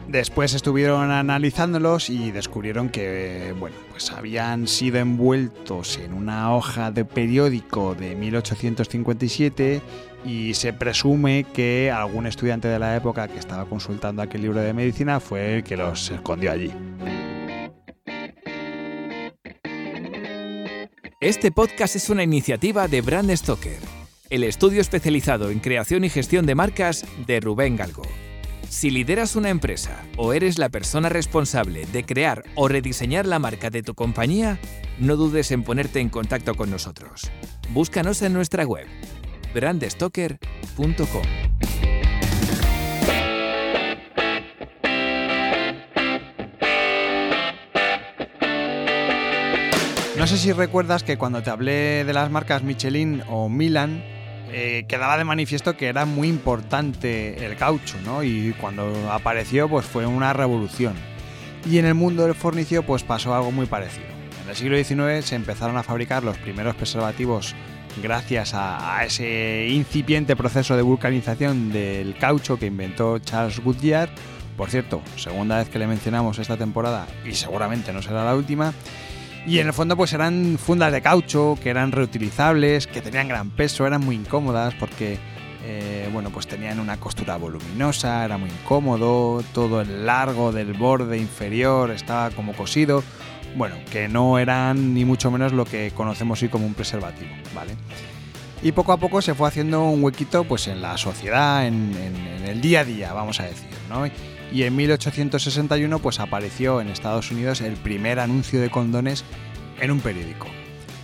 Después 0.08 0.54
estuvieron 0.54 1.10
analizándolos 1.10 2.10
y 2.10 2.30
descubrieron 2.30 2.88
que, 2.90 3.54
bueno, 3.58 3.76
pues 3.90 4.10
habían 4.12 4.68
sido 4.68 4.98
envueltos 4.98 5.98
en 5.98 6.12
una 6.12 6.54
hoja 6.54 6.90
de 6.90 7.04
periódico 7.04 7.94
de 7.94 8.14
1857 8.14 9.80
y 10.24 10.54
se 10.54 10.72
presume 10.72 11.46
que 11.52 11.90
algún 11.90 12.26
estudiante 12.26 12.68
de 12.68 12.78
la 12.78 12.96
época 12.96 13.28
que 13.28 13.38
estaba 13.38 13.64
consultando 13.64 14.22
aquel 14.22 14.42
libro 14.42 14.60
de 14.60 14.72
medicina 14.72 15.20
fue 15.20 15.56
el 15.56 15.64
que 15.64 15.76
los 15.76 16.10
escondió 16.10 16.52
allí. 16.52 16.72
Este 21.20 21.50
podcast 21.50 21.96
es 21.96 22.10
una 22.10 22.22
iniciativa 22.22 22.86
de 22.86 23.00
Brand 23.00 23.34
Stoker, 23.34 23.78
el 24.28 24.44
estudio 24.44 24.82
especializado 24.82 25.50
en 25.50 25.60
creación 25.60 26.04
y 26.04 26.10
gestión 26.10 26.44
de 26.44 26.54
marcas 26.54 27.06
de 27.26 27.40
Rubén 27.40 27.76
Galgo. 27.76 28.02
Si 28.68 28.90
lideras 28.90 29.36
una 29.36 29.50
empresa 29.50 30.04
o 30.16 30.32
eres 30.32 30.58
la 30.58 30.68
persona 30.68 31.08
responsable 31.08 31.86
de 31.86 32.04
crear 32.04 32.42
o 32.54 32.68
rediseñar 32.68 33.26
la 33.26 33.38
marca 33.38 33.70
de 33.70 33.82
tu 33.82 33.94
compañía, 33.94 34.58
no 34.98 35.16
dudes 35.16 35.50
en 35.50 35.62
ponerte 35.62 36.00
en 36.00 36.08
contacto 36.08 36.54
con 36.54 36.70
nosotros. 36.70 37.30
Búscanos 37.70 38.22
en 38.22 38.32
nuestra 38.32 38.64
web 38.64 38.86
brandstoker.com. 39.54 41.22
no 50.24 50.28
sé 50.28 50.38
si 50.38 50.52
recuerdas 50.52 51.02
que 51.02 51.18
cuando 51.18 51.42
te 51.42 51.50
hablé 51.50 52.02
de 52.02 52.14
las 52.14 52.30
marcas 52.30 52.62
Michelin 52.62 53.22
o 53.28 53.50
Milan, 53.50 54.02
eh, 54.56 54.84
quedaba 54.86 55.18
de 55.18 55.24
manifiesto 55.24 55.76
que 55.76 55.88
era 55.88 56.04
muy 56.04 56.28
importante 56.28 57.44
el 57.44 57.56
caucho, 57.56 57.96
¿no? 58.04 58.22
Y 58.22 58.54
cuando 58.60 59.10
apareció, 59.10 59.68
pues 59.68 59.84
fue 59.84 60.06
una 60.06 60.32
revolución. 60.32 60.94
Y 61.68 61.78
en 61.78 61.86
el 61.86 61.94
mundo 61.94 62.22
del 62.22 62.36
fornicio, 62.36 62.84
pues 62.84 63.02
pasó 63.02 63.34
algo 63.34 63.50
muy 63.50 63.66
parecido. 63.66 64.06
En 64.44 64.48
el 64.48 64.54
siglo 64.54 64.76
XIX 64.76 65.26
se 65.28 65.34
empezaron 65.34 65.76
a 65.76 65.82
fabricar 65.82 66.22
los 66.22 66.38
primeros 66.38 66.76
preservativos 66.76 67.52
gracias 68.00 68.54
a, 68.54 68.98
a 68.98 69.04
ese 69.04 69.66
incipiente 69.70 70.36
proceso 70.36 70.76
de 70.76 70.82
vulcanización 70.82 71.72
del 71.72 72.16
caucho 72.16 72.56
que 72.56 72.66
inventó 72.66 73.18
Charles 73.18 73.58
Goodyear. 73.58 74.08
Por 74.56 74.70
cierto, 74.70 75.02
segunda 75.16 75.58
vez 75.58 75.68
que 75.68 75.80
le 75.80 75.88
mencionamos 75.88 76.38
esta 76.38 76.56
temporada 76.56 77.08
y 77.24 77.32
seguramente 77.32 77.92
no 77.92 78.02
será 78.02 78.24
la 78.24 78.36
última. 78.36 78.72
Y 79.46 79.58
en 79.58 79.66
el 79.66 79.72
fondo 79.74 79.96
pues 79.96 80.12
eran 80.14 80.56
fundas 80.58 80.90
de 80.90 81.02
caucho 81.02 81.58
que 81.62 81.68
eran 81.68 81.92
reutilizables, 81.92 82.86
que 82.86 83.02
tenían 83.02 83.28
gran 83.28 83.50
peso, 83.50 83.86
eran 83.86 84.02
muy 84.02 84.16
incómodas 84.16 84.74
porque 84.74 85.18
eh, 85.64 86.08
bueno 86.12 86.30
pues 86.30 86.46
tenían 86.46 86.80
una 86.80 86.98
costura 86.98 87.36
voluminosa, 87.36 88.24
era 88.24 88.38
muy 88.38 88.48
incómodo, 88.48 89.42
todo 89.52 89.82
el 89.82 90.06
largo 90.06 90.50
del 90.50 90.72
borde 90.72 91.18
inferior 91.18 91.90
estaba 91.90 92.30
como 92.30 92.54
cosido, 92.54 93.04
bueno 93.54 93.76
que 93.90 94.08
no 94.08 94.38
eran 94.38 94.94
ni 94.94 95.04
mucho 95.04 95.30
menos 95.30 95.52
lo 95.52 95.66
que 95.66 95.92
conocemos 95.94 96.40
hoy 96.42 96.48
como 96.48 96.64
un 96.64 96.74
preservativo, 96.74 97.30
¿vale? 97.54 97.74
Y 98.62 98.72
poco 98.72 98.92
a 98.92 98.96
poco 98.96 99.20
se 99.20 99.34
fue 99.34 99.46
haciendo 99.46 99.84
un 99.84 100.02
huequito 100.02 100.44
pues 100.44 100.68
en 100.68 100.80
la 100.80 100.96
sociedad, 100.96 101.66
en, 101.66 101.94
en, 101.96 102.16
en 102.16 102.48
el 102.48 102.62
día 102.62 102.80
a 102.80 102.84
día, 102.84 103.12
vamos 103.12 103.40
a 103.40 103.42
decir, 103.42 103.68
¿no? 103.90 104.06
Y 104.54 104.62
en 104.62 104.76
1861 104.76 105.98
pues 105.98 106.20
apareció 106.20 106.80
en 106.80 106.88
Estados 106.88 107.32
Unidos 107.32 107.60
el 107.60 107.72
primer 107.72 108.20
anuncio 108.20 108.60
de 108.60 108.70
condones 108.70 109.24
en 109.80 109.90
un 109.90 109.98
periódico 109.98 110.46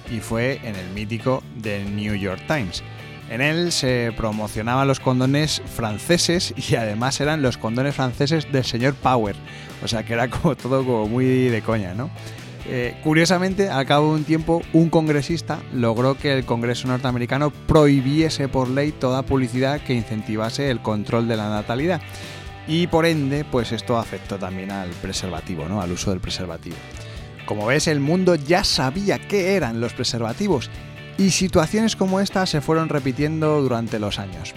y 0.08 0.20
fue 0.20 0.60
en 0.62 0.76
el 0.76 0.88
mítico 0.90 1.42
The 1.60 1.84
New 1.84 2.14
York 2.14 2.42
Times. 2.46 2.84
En 3.28 3.40
él 3.40 3.72
se 3.72 4.12
promocionaban 4.16 4.86
los 4.86 5.00
condones 5.00 5.62
franceses 5.66 6.54
y 6.56 6.76
además 6.76 7.20
eran 7.20 7.42
los 7.42 7.58
condones 7.58 7.96
franceses 7.96 8.50
del 8.52 8.64
señor 8.64 8.94
Power, 8.94 9.34
o 9.82 9.88
sea 9.88 10.04
que 10.04 10.12
era 10.12 10.30
como 10.30 10.54
todo 10.54 10.84
como 10.84 11.08
muy 11.08 11.24
de 11.48 11.60
coña, 11.60 11.92
¿no? 11.92 12.08
Eh, 12.66 12.94
curiosamente, 13.02 13.68
al 13.68 13.86
cabo 13.86 14.12
de 14.12 14.20
un 14.20 14.24
tiempo, 14.24 14.62
un 14.72 14.90
congresista 14.90 15.60
logró 15.72 16.16
que 16.16 16.32
el 16.32 16.44
Congreso 16.44 16.86
norteamericano 16.86 17.50
prohibiese 17.50 18.48
por 18.48 18.68
ley 18.68 18.92
toda 18.92 19.22
publicidad 19.22 19.80
que 19.80 19.94
incentivase 19.94 20.70
el 20.70 20.80
control 20.80 21.26
de 21.26 21.36
la 21.36 21.48
natalidad 21.48 22.00
y 22.66 22.86
por 22.86 23.06
ende, 23.06 23.44
pues 23.44 23.72
esto 23.72 23.98
afectó 23.98 24.38
también 24.38 24.70
al 24.70 24.90
preservativo, 24.90 25.66
¿no? 25.68 25.80
Al 25.80 25.92
uso 25.92 26.10
del 26.10 26.20
preservativo. 26.20 26.76
Como 27.46 27.66
ves, 27.66 27.88
el 27.88 28.00
mundo 28.00 28.34
ya 28.34 28.64
sabía 28.64 29.18
qué 29.18 29.56
eran 29.56 29.80
los 29.80 29.92
preservativos 29.92 30.70
y 31.18 31.30
situaciones 31.30 31.96
como 31.96 32.20
esta 32.20 32.46
se 32.46 32.60
fueron 32.60 32.88
repitiendo 32.88 33.60
durante 33.60 33.98
los 33.98 34.18
años. 34.18 34.54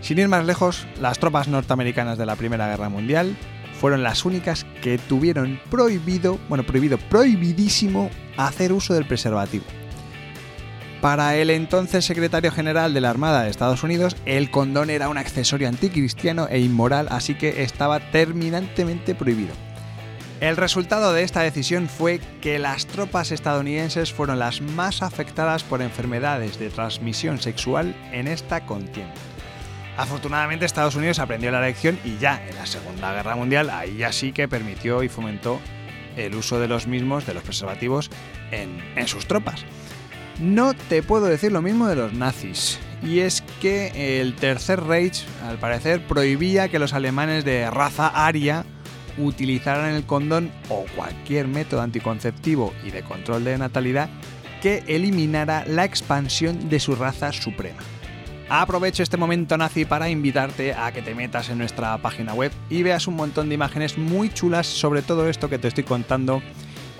Sin 0.00 0.18
ir 0.18 0.28
más 0.28 0.44
lejos, 0.44 0.86
las 1.00 1.18
tropas 1.18 1.48
norteamericanas 1.48 2.18
de 2.18 2.26
la 2.26 2.36
Primera 2.36 2.68
Guerra 2.68 2.88
Mundial 2.88 3.36
fueron 3.80 4.02
las 4.02 4.24
únicas 4.24 4.66
que 4.82 4.98
tuvieron 4.98 5.60
prohibido, 5.70 6.38
bueno, 6.48 6.64
prohibido, 6.64 6.98
prohibidísimo 6.98 8.10
hacer 8.36 8.72
uso 8.72 8.94
del 8.94 9.06
preservativo. 9.06 9.64
Para 11.04 11.36
el 11.36 11.50
entonces 11.50 12.06
secretario 12.06 12.50
general 12.50 12.94
de 12.94 13.02
la 13.02 13.10
Armada 13.10 13.42
de 13.42 13.50
Estados 13.50 13.82
Unidos, 13.82 14.16
el 14.24 14.50
condón 14.50 14.88
era 14.88 15.10
un 15.10 15.18
accesorio 15.18 15.68
anticristiano 15.68 16.48
e 16.48 16.60
inmoral, 16.60 17.08
así 17.10 17.34
que 17.34 17.62
estaba 17.62 18.00
terminantemente 18.10 19.14
prohibido. 19.14 19.52
El 20.40 20.56
resultado 20.56 21.12
de 21.12 21.22
esta 21.22 21.42
decisión 21.42 21.90
fue 21.90 22.20
que 22.40 22.58
las 22.58 22.86
tropas 22.86 23.32
estadounidenses 23.32 24.14
fueron 24.14 24.38
las 24.38 24.62
más 24.62 25.02
afectadas 25.02 25.62
por 25.62 25.82
enfermedades 25.82 26.58
de 26.58 26.70
transmisión 26.70 27.38
sexual 27.38 27.94
en 28.10 28.26
esta 28.26 28.64
contienda. 28.64 29.12
Afortunadamente 29.98 30.64
Estados 30.64 30.96
Unidos 30.96 31.18
aprendió 31.18 31.50
la 31.50 31.60
lección 31.60 31.98
y 32.02 32.16
ya 32.16 32.42
en 32.48 32.54
la 32.56 32.64
Segunda 32.64 33.12
Guerra 33.12 33.36
Mundial 33.36 33.68
ahí 33.68 33.98
ya 33.98 34.10
sí 34.10 34.32
que 34.32 34.48
permitió 34.48 35.02
y 35.02 35.10
fomentó 35.10 35.60
el 36.16 36.34
uso 36.34 36.58
de 36.58 36.68
los 36.68 36.86
mismos, 36.86 37.26
de 37.26 37.34
los 37.34 37.42
preservativos, 37.42 38.10
en, 38.50 38.82
en 38.96 39.06
sus 39.06 39.26
tropas. 39.26 39.66
No 40.40 40.74
te 40.74 41.02
puedo 41.02 41.26
decir 41.26 41.52
lo 41.52 41.62
mismo 41.62 41.86
de 41.86 41.96
los 41.96 42.12
nazis. 42.12 42.78
Y 43.02 43.20
es 43.20 43.42
que 43.60 44.20
el 44.20 44.34
Tercer 44.34 44.82
Reich, 44.82 45.24
al 45.46 45.58
parecer, 45.58 46.04
prohibía 46.06 46.68
que 46.68 46.78
los 46.78 46.92
alemanes 46.92 47.44
de 47.44 47.70
raza 47.70 48.08
aria 48.08 48.64
utilizaran 49.18 49.94
el 49.94 50.04
condón 50.04 50.50
o 50.68 50.84
cualquier 50.96 51.46
método 51.46 51.82
anticonceptivo 51.82 52.72
y 52.84 52.90
de 52.90 53.02
control 53.02 53.44
de 53.44 53.58
natalidad 53.58 54.08
que 54.60 54.82
eliminara 54.86 55.64
la 55.66 55.84
expansión 55.84 56.68
de 56.68 56.80
su 56.80 56.96
raza 56.96 57.32
suprema. 57.32 57.82
Aprovecho 58.48 59.02
este 59.02 59.16
momento 59.16 59.56
nazi 59.56 59.84
para 59.84 60.10
invitarte 60.10 60.74
a 60.74 60.92
que 60.92 61.02
te 61.02 61.14
metas 61.14 61.48
en 61.48 61.58
nuestra 61.58 61.96
página 61.98 62.34
web 62.34 62.52
y 62.68 62.82
veas 62.82 63.06
un 63.06 63.16
montón 63.16 63.48
de 63.48 63.54
imágenes 63.54 63.96
muy 63.96 64.32
chulas 64.32 64.66
sobre 64.66 65.02
todo 65.02 65.28
esto 65.28 65.48
que 65.48 65.58
te 65.58 65.68
estoy 65.68 65.84
contando 65.84 66.42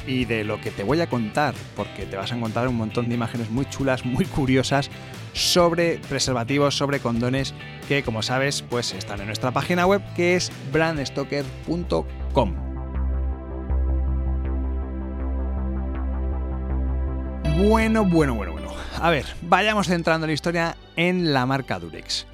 y 0.06 0.24
de 0.24 0.44
lo 0.44 0.60
que 0.60 0.70
te 0.70 0.82
voy 0.82 1.00
a 1.00 1.08
contar, 1.08 1.54
porque 1.76 2.06
te 2.06 2.16
vas 2.16 2.32
a 2.32 2.36
encontrar 2.36 2.68
un 2.68 2.76
montón 2.76 3.08
de 3.08 3.14
imágenes 3.14 3.50
muy 3.50 3.66
chulas, 3.66 4.04
muy 4.04 4.24
curiosas 4.24 4.90
sobre 5.32 5.98
preservativos, 6.08 6.76
sobre 6.76 7.00
condones, 7.00 7.54
que 7.88 8.02
como 8.02 8.22
sabes, 8.22 8.62
pues 8.62 8.92
están 8.92 9.20
en 9.20 9.26
nuestra 9.26 9.50
página 9.50 9.86
web 9.86 10.02
que 10.14 10.36
es 10.36 10.52
brandstoker.com. 10.72 12.54
Bueno, 17.56 18.04
bueno, 18.04 18.34
bueno, 18.34 18.52
bueno. 18.52 18.72
A 19.00 19.10
ver, 19.10 19.26
vayamos 19.42 19.86
centrando 19.86 20.26
la 20.26 20.32
historia 20.32 20.76
en 20.96 21.32
la 21.32 21.46
marca 21.46 21.78
Durex. 21.78 22.26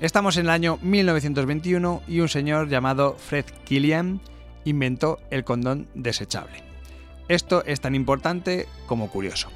Estamos 0.00 0.36
en 0.36 0.46
el 0.46 0.50
año 0.50 0.78
1921 0.82 2.02
y 2.08 2.20
un 2.20 2.28
señor 2.28 2.68
llamado 2.68 3.16
Fred 3.16 3.46
Killian 3.64 4.20
inventó 4.64 5.18
el 5.30 5.44
condón 5.44 5.88
desechable. 5.94 6.73
Esto 7.28 7.64
es 7.64 7.80
tan 7.80 7.94
importante 7.94 8.68
como 8.86 9.08
curioso. 9.08 9.48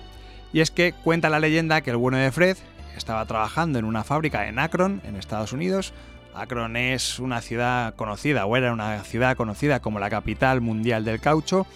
Y 0.52 0.60
es 0.60 0.70
que 0.70 0.92
cuenta 0.92 1.28
la 1.28 1.40
leyenda 1.40 1.82
que 1.82 1.90
el 1.90 1.96
bueno 1.96 2.16
de 2.16 2.32
Fred 2.32 2.56
estaba 2.96 3.24
trabajando 3.26 3.78
en 3.78 3.84
una 3.84 4.04
fábrica 4.04 4.48
en 4.48 4.58
Akron, 4.58 5.02
en 5.04 5.16
Estados 5.16 5.52
Unidos. 5.52 5.92
Akron 6.34 6.76
es 6.76 7.18
una 7.18 7.40
ciudad 7.40 7.94
conocida, 7.94 8.46
o 8.46 8.56
era 8.56 8.72
una 8.72 9.02
ciudad 9.04 9.36
conocida 9.36 9.80
como 9.80 9.98
la 9.98 10.08
capital 10.08 10.60
mundial 10.60 11.04
del 11.04 11.20
caucho, 11.20 11.66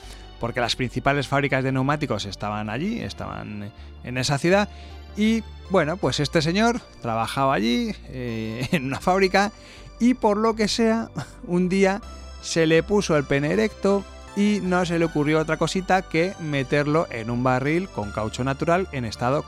porque 0.40 0.60
las 0.60 0.76
principales 0.76 1.28
fábricas 1.28 1.62
de 1.62 1.72
neumáticos 1.72 2.24
estaban 2.24 2.70
allí, 2.70 3.00
estaban 3.00 3.70
en 4.02 4.18
esa 4.18 4.38
ciudad. 4.38 4.68
Y 5.16 5.42
bueno, 5.70 5.96
pues 5.96 6.20
este 6.20 6.40
señor 6.40 6.80
trabajaba 7.02 7.54
allí, 7.54 7.94
eh, 8.08 8.66
en 8.72 8.86
una 8.86 9.00
fábrica, 9.00 9.52
y 10.00 10.14
por 10.14 10.36
lo 10.38 10.56
que 10.56 10.68
sea, 10.68 11.10
un 11.46 11.68
día 11.68 12.00
se 12.40 12.66
le 12.66 12.82
puso 12.82 13.16
el 13.16 13.24
pene 13.24 13.52
erecto 13.52 14.04
y 14.36 14.60
no 14.62 14.84
se 14.84 14.98
le 14.98 15.04
ocurrió 15.04 15.40
otra 15.40 15.56
cosita 15.56 16.02
que 16.02 16.34
meterlo 16.40 17.06
en 17.10 17.30
un 17.30 17.42
barril 17.42 17.88
con 17.88 18.12
caucho 18.12 18.44
natural 18.44 18.88
en 18.92 19.04
estado 19.04 19.44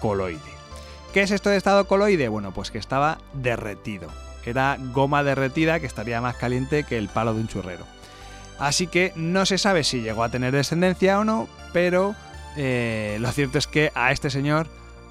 coloide. 0.00 0.40
¿Qué 1.12 1.22
es 1.22 1.30
esto 1.30 1.50
de 1.50 1.56
estado 1.56 1.86
coloide? 1.86 2.28
Bueno, 2.28 2.52
pues 2.52 2.70
que 2.70 2.78
estaba 2.78 3.18
derretido. 3.32 4.08
Era 4.48 4.78
goma 4.94 5.22
derretida 5.22 5.78
que 5.78 5.86
estaría 5.86 6.22
más 6.22 6.36
caliente 6.36 6.84
que 6.84 6.96
el 6.96 7.08
palo 7.08 7.34
de 7.34 7.40
un 7.42 7.48
churrero. 7.48 7.84
Así 8.58 8.86
que 8.86 9.12
no 9.14 9.44
se 9.44 9.58
sabe 9.58 9.84
si 9.84 10.00
llegó 10.00 10.24
a 10.24 10.30
tener 10.30 10.52
descendencia 10.54 11.18
o 11.18 11.24
no, 11.24 11.48
pero 11.74 12.14
eh, 12.56 13.18
lo 13.20 13.30
cierto 13.30 13.58
es 13.58 13.66
que 13.66 13.92
a 13.94 14.10
este 14.10 14.30
señor, 14.30 14.66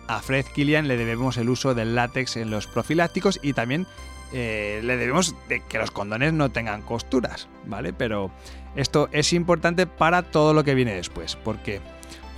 a 0.07 0.21
Fred 0.21 0.45
Killian, 0.55 0.87
le 0.87 0.97
debemos 0.97 1.37
el 1.37 1.49
uso 1.49 1.75
del 1.75 1.93
látex 1.93 2.35
en 2.37 2.49
los 2.49 2.65
profilácticos 2.65 3.39
y 3.43 3.53
también 3.53 3.85
eh, 4.33 4.81
le 4.83 4.97
debemos 4.97 5.35
de 5.47 5.61
que 5.61 5.77
los 5.77 5.91
condones 5.91 6.33
no 6.33 6.49
tengan 6.49 6.81
costuras, 6.81 7.47
¿vale? 7.65 7.93
Pero 7.93 8.31
esto 8.75 9.09
es 9.11 9.33
importante 9.33 9.87
para 9.87 10.23
todo 10.23 10.53
lo 10.53 10.63
que 10.63 10.75
viene 10.75 10.93
después, 10.93 11.35
porque 11.35 11.81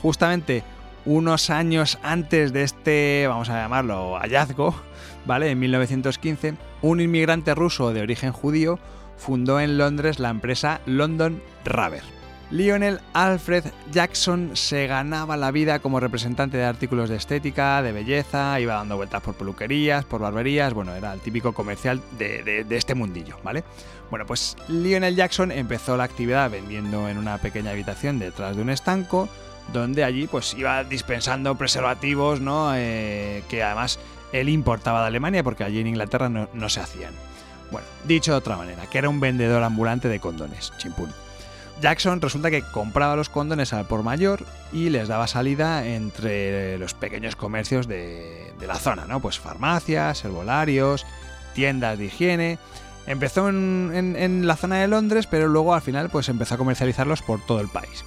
justamente 0.01 0.63
unos 1.05 1.49
años 1.49 1.97
antes 2.03 2.53
de 2.53 2.63
este, 2.63 3.25
vamos 3.27 3.49
a 3.49 3.61
llamarlo, 3.61 4.17
hallazgo, 4.19 4.75
¿vale? 5.25 5.49
En 5.49 5.59
1915, 5.59 6.55
un 6.81 7.01
inmigrante 7.01 7.55
ruso 7.55 7.93
de 7.93 8.01
origen 8.01 8.31
judío 8.31 8.79
fundó 9.17 9.59
en 9.59 9.77
Londres 9.77 10.19
la 10.19 10.29
empresa 10.29 10.81
London 10.85 11.41
Rubber. 11.65 12.18
Lionel 12.51 12.99
Alfred 13.13 13.65
Jackson 13.91 14.51
se 14.55 14.87
ganaba 14.87 15.37
la 15.37 15.51
vida 15.51 15.79
como 15.79 15.99
representante 15.99 16.57
de 16.57 16.65
artículos 16.65 17.07
de 17.07 17.15
estética, 17.15 17.83
de 17.83 17.91
belleza, 17.91 18.59
iba 18.59 18.73
dando 18.73 18.97
vueltas 18.97 19.21
por 19.21 19.35
peluquerías, 19.35 20.03
por 20.03 20.21
barberías, 20.21 20.73
bueno, 20.73 20.95
era 20.95 21.13
el 21.13 21.19
típico 21.19 21.53
comercial 21.53 22.01
de, 22.17 22.65
este 22.71 22.95
mundillo, 22.95 23.37
¿vale? 23.43 23.63
Bueno, 24.09 24.25
pues 24.25 24.57
Lionel 24.67 25.15
Jackson 25.15 25.51
empezó 25.51 25.95
la 25.95 26.05
actividad 26.05 26.49
vendiendo 26.49 27.07
en 27.07 27.19
una 27.19 27.37
pequeña 27.37 27.71
habitación 27.71 28.17
detrás 28.17 28.55
de 28.55 28.63
un 28.63 28.71
estanco, 28.71 29.29
donde 29.71 30.03
allí 30.03 30.25
pues 30.25 30.55
iba 30.55 30.83
dispensando 30.83 31.53
preservativos, 31.53 32.41
¿no? 32.41 32.71
Eh, 32.75 33.43
que 33.47 33.61
además 33.61 33.99
él 34.33 34.49
importaba 34.49 35.01
de 35.01 35.07
Alemania 35.07 35.43
porque 35.43 35.63
allí 35.63 35.81
en 35.81 35.87
Inglaterra 35.87 36.29
no, 36.29 36.49
no, 36.53 36.67
se 36.69 36.79
hacían. 36.79 37.13
Bueno, 37.71 37.85
dicho 38.05 38.31
de 38.31 38.39
otra 38.39 38.57
manera, 38.57 38.87
que 38.87 38.97
era 38.97 39.07
un 39.07 39.19
vendedor 39.19 39.61
ambulante 39.61 40.07
de 40.07 40.19
condones, 40.19 40.73
chimpún. 40.79 41.13
Jackson 41.81 42.21
resulta 42.21 42.51
que 42.51 42.61
compraba 42.61 43.15
los 43.15 43.29
condones 43.29 43.73
al 43.73 43.85
por 43.85 44.03
mayor 44.03 44.45
y 44.73 44.89
les 44.89 45.07
daba 45.07 45.27
salida 45.27 45.85
entre 45.85 46.77
los 46.77 46.93
pequeños 46.93 47.35
comercios 47.35 47.87
de, 47.87 48.53
la 48.65 48.75
zona, 48.75 49.05
¿no? 49.05 49.21
Pues 49.21 49.39
farmacias, 49.39 50.23
herbolarios, 50.25 51.05
tiendas 51.53 51.97
de 51.97 52.05
higiene. 52.05 52.59
Empezó 53.07 53.49
en, 53.49 54.45
la 54.45 54.55
zona 54.55 54.77
de 54.77 54.87
Londres, 54.87 55.27
pero 55.27 55.47
luego 55.47 55.73
al 55.73 55.81
final 55.81 56.09
pues 56.09 56.29
empezó 56.29 56.55
a 56.55 56.57
comercializarlos 56.57 57.21
por 57.21 57.39
todo 57.45 57.61
el 57.61 57.69
país. 57.69 58.03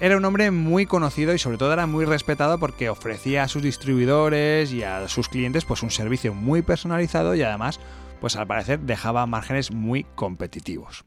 Era 0.00 0.16
un 0.16 0.24
hombre 0.24 0.50
muy 0.50 0.86
conocido 0.86 1.34
y 1.34 1.38
sobre 1.38 1.58
todo 1.58 1.72
era 1.72 1.86
muy 1.86 2.04
respetado 2.04 2.58
porque 2.58 2.88
ofrecía 2.88 3.44
a 3.44 3.48
sus 3.48 3.62
distribuidores 3.62 4.72
y 4.72 4.82
a 4.82 5.08
sus 5.08 5.28
clientes 5.28 5.64
pues 5.64 5.82
un 5.82 5.90
servicio 5.90 6.34
muy 6.34 6.62
personalizado 6.62 7.34
y 7.34 7.42
además 7.42 7.80
pues 8.20 8.36
al 8.36 8.46
parecer 8.46 8.80
dejaba 8.80 9.26
márgenes 9.26 9.72
muy 9.72 10.04
competitivos. 10.14 11.04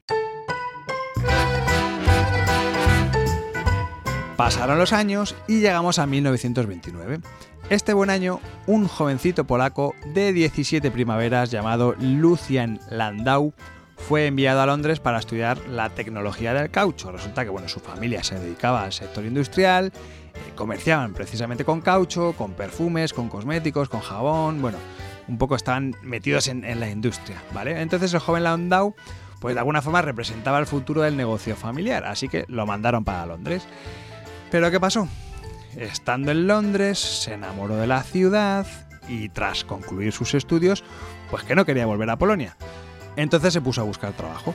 Pasaron 4.41 4.79
los 4.79 4.91
años 4.91 5.35
y 5.47 5.59
llegamos 5.59 5.99
a 5.99 6.07
1929. 6.07 7.19
Este 7.69 7.93
buen 7.93 8.09
año, 8.09 8.39
un 8.65 8.87
jovencito 8.87 9.45
polaco 9.45 9.93
de 10.15 10.33
17 10.33 10.89
primaveras 10.89 11.51
llamado 11.51 11.93
Lucian 11.99 12.79
Landau 12.89 13.53
fue 13.97 14.25
enviado 14.25 14.59
a 14.59 14.65
Londres 14.65 14.99
para 14.99 15.19
estudiar 15.19 15.59
la 15.67 15.91
tecnología 15.91 16.55
del 16.55 16.71
caucho. 16.71 17.11
Resulta 17.11 17.43
que 17.43 17.51
bueno, 17.51 17.69
su 17.69 17.81
familia 17.81 18.23
se 18.23 18.33
dedicaba 18.39 18.83
al 18.83 18.93
sector 18.93 19.23
industrial, 19.25 19.93
eh, 20.33 20.53
comerciaban 20.55 21.13
precisamente 21.13 21.63
con 21.63 21.79
caucho, 21.81 22.33
con 22.35 22.53
perfumes, 22.53 23.13
con 23.13 23.29
cosméticos, 23.29 23.89
con 23.89 24.01
jabón, 24.01 24.59
bueno, 24.59 24.79
un 25.27 25.37
poco 25.37 25.55
estaban 25.55 25.95
metidos 26.01 26.47
en, 26.47 26.65
en 26.65 26.79
la 26.79 26.89
industria, 26.89 27.43
¿vale? 27.53 27.79
Entonces 27.79 28.11
el 28.15 28.19
joven 28.19 28.45
Landau 28.45 28.95
pues 29.39 29.53
de 29.53 29.59
alguna 29.59 29.83
forma 29.83 30.01
representaba 30.01 30.57
el 30.57 30.65
futuro 30.65 31.03
del 31.03 31.15
negocio 31.15 31.55
familiar, 31.55 32.05
así 32.05 32.27
que 32.27 32.45
lo 32.47 32.65
mandaron 32.65 33.03
para 33.03 33.25
Londres. 33.27 33.67
Pero 34.51 34.69
¿qué 34.69 34.79
pasó? 34.79 35.07
Estando 35.77 36.31
en 36.31 36.45
Londres, 36.45 36.99
se 36.99 37.33
enamoró 37.33 37.77
de 37.77 37.87
la 37.87 38.03
ciudad 38.03 38.67
y 39.07 39.29
tras 39.29 39.63
concluir 39.63 40.11
sus 40.11 40.33
estudios, 40.33 40.83
pues 41.29 41.43
que 41.43 41.55
no 41.55 41.65
quería 41.65 41.85
volver 41.85 42.09
a 42.09 42.17
Polonia. 42.17 42.57
Entonces 43.15 43.53
se 43.53 43.61
puso 43.61 43.81
a 43.81 43.85
buscar 43.85 44.11
trabajo. 44.13 44.53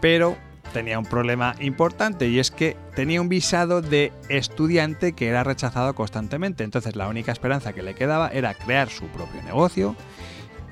Pero 0.00 0.36
tenía 0.72 0.98
un 0.98 1.06
problema 1.06 1.54
importante 1.60 2.28
y 2.28 2.38
es 2.38 2.50
que 2.50 2.76
tenía 2.94 3.20
un 3.20 3.28
visado 3.28 3.80
de 3.80 4.12
estudiante 4.28 5.12
que 5.12 5.28
era 5.28 5.44
rechazado 5.44 5.94
constantemente. 5.94 6.64
Entonces 6.64 6.96
la 6.96 7.08
única 7.08 7.32
esperanza 7.32 7.72
que 7.72 7.82
le 7.82 7.94
quedaba 7.94 8.28
era 8.28 8.54
crear 8.54 8.88
su 8.88 9.06
propio 9.06 9.42
negocio 9.42 9.96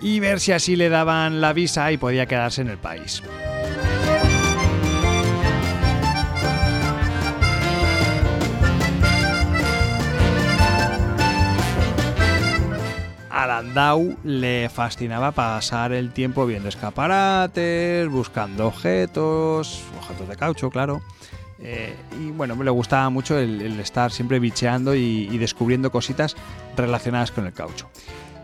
y 0.00 0.20
ver 0.20 0.40
si 0.40 0.52
así 0.52 0.76
le 0.76 0.88
daban 0.88 1.40
la 1.40 1.52
visa 1.52 1.90
y 1.92 1.96
podía 1.96 2.26
quedarse 2.26 2.62
en 2.62 2.68
el 2.68 2.78
país. 2.78 3.22
Landau 13.46 14.16
le 14.24 14.68
fascinaba 14.68 15.32
pasar 15.32 15.92
el 15.92 16.12
tiempo 16.12 16.46
viendo 16.46 16.68
escaparates, 16.68 18.08
buscando 18.08 18.66
objetos, 18.66 19.82
objetos 19.98 20.28
de 20.28 20.36
caucho, 20.36 20.70
claro. 20.70 21.02
Eh, 21.58 21.96
y 22.20 22.30
bueno, 22.32 22.62
le 22.62 22.70
gustaba 22.70 23.08
mucho 23.10 23.38
el, 23.38 23.80
estar 23.80 24.12
siempre 24.12 24.38
bicheando 24.38 24.94
y, 24.94 25.28
y, 25.30 25.38
descubriendo 25.38 25.90
cositas 25.90 26.36
relacionadas 26.76 27.30
con 27.30 27.46
el 27.46 27.52
caucho. 27.52 27.88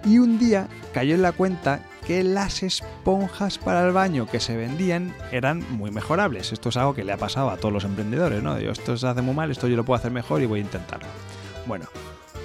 Y 0.05 0.19
un 0.19 0.39
día 0.39 0.69
cayó 0.93 1.15
en 1.15 1.23
la 1.23 1.33
cuenta 1.33 1.81
que 2.07 2.25
las 2.25 2.63
esponjas 2.63 3.59
para 3.59 3.87
el 3.87 3.93
baño 3.93 4.27
que 4.27 4.41
se 4.41 4.57
vendían 4.57 5.15
eran 5.31 5.65
muy 5.71 5.91
mejorables. 5.91 6.53
Esto 6.53 6.71
es 6.71 6.77
algo 6.77 6.95
que 6.95 7.05
le 7.05 7.13
ha 7.13 7.17
pasado 7.19 7.51
a 7.51 7.57
todos 7.57 7.73
los 7.73 7.85
emprendedores, 7.85 8.43
¿no? 8.43 8.57
esto 8.57 8.97
se 8.97 9.07
hace 9.07 9.23
muy 9.23 9.35
mal, 9.35 9.51
esto 9.51 9.69
yo 9.69 9.77
lo 9.77 9.85
puedo 9.85 9.99
hacer 9.99 10.11
mejor 10.11 10.43
y 10.43 10.47
voy 10.47 10.61
a 10.61 10.63
intentarlo. 10.63 11.07
Bueno, 11.67 11.87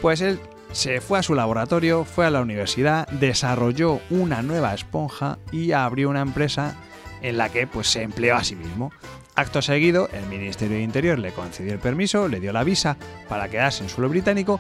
pues 0.01 0.21
él 0.21 0.39
se 0.71 1.01
fue 1.01 1.19
a 1.19 1.23
su 1.23 1.33
laboratorio, 1.33 2.05
fue 2.05 2.25
a 2.25 2.29
la 2.29 2.41
universidad, 2.41 3.07
desarrolló 3.09 3.99
una 4.09 4.41
nueva 4.41 4.73
esponja 4.73 5.39
y 5.51 5.71
abrió 5.71 6.09
una 6.09 6.21
empresa 6.21 6.75
en 7.21 7.37
la 7.37 7.49
que 7.49 7.67
pues, 7.67 7.87
se 7.87 8.03
empleó 8.03 8.35
a 8.35 8.43
sí 8.43 8.55
mismo. 8.55 8.91
Acto 9.35 9.61
seguido, 9.61 10.09
el 10.13 10.25
Ministerio 10.27 10.77
de 10.77 10.83
Interior 10.83 11.19
le 11.19 11.31
concedió 11.31 11.73
el 11.73 11.79
permiso, 11.79 12.27
le 12.27 12.39
dio 12.39 12.51
la 12.53 12.63
visa 12.63 12.97
para 13.29 13.49
quedarse 13.49 13.83
en 13.83 13.89
suelo 13.89 14.09
británico, 14.09 14.59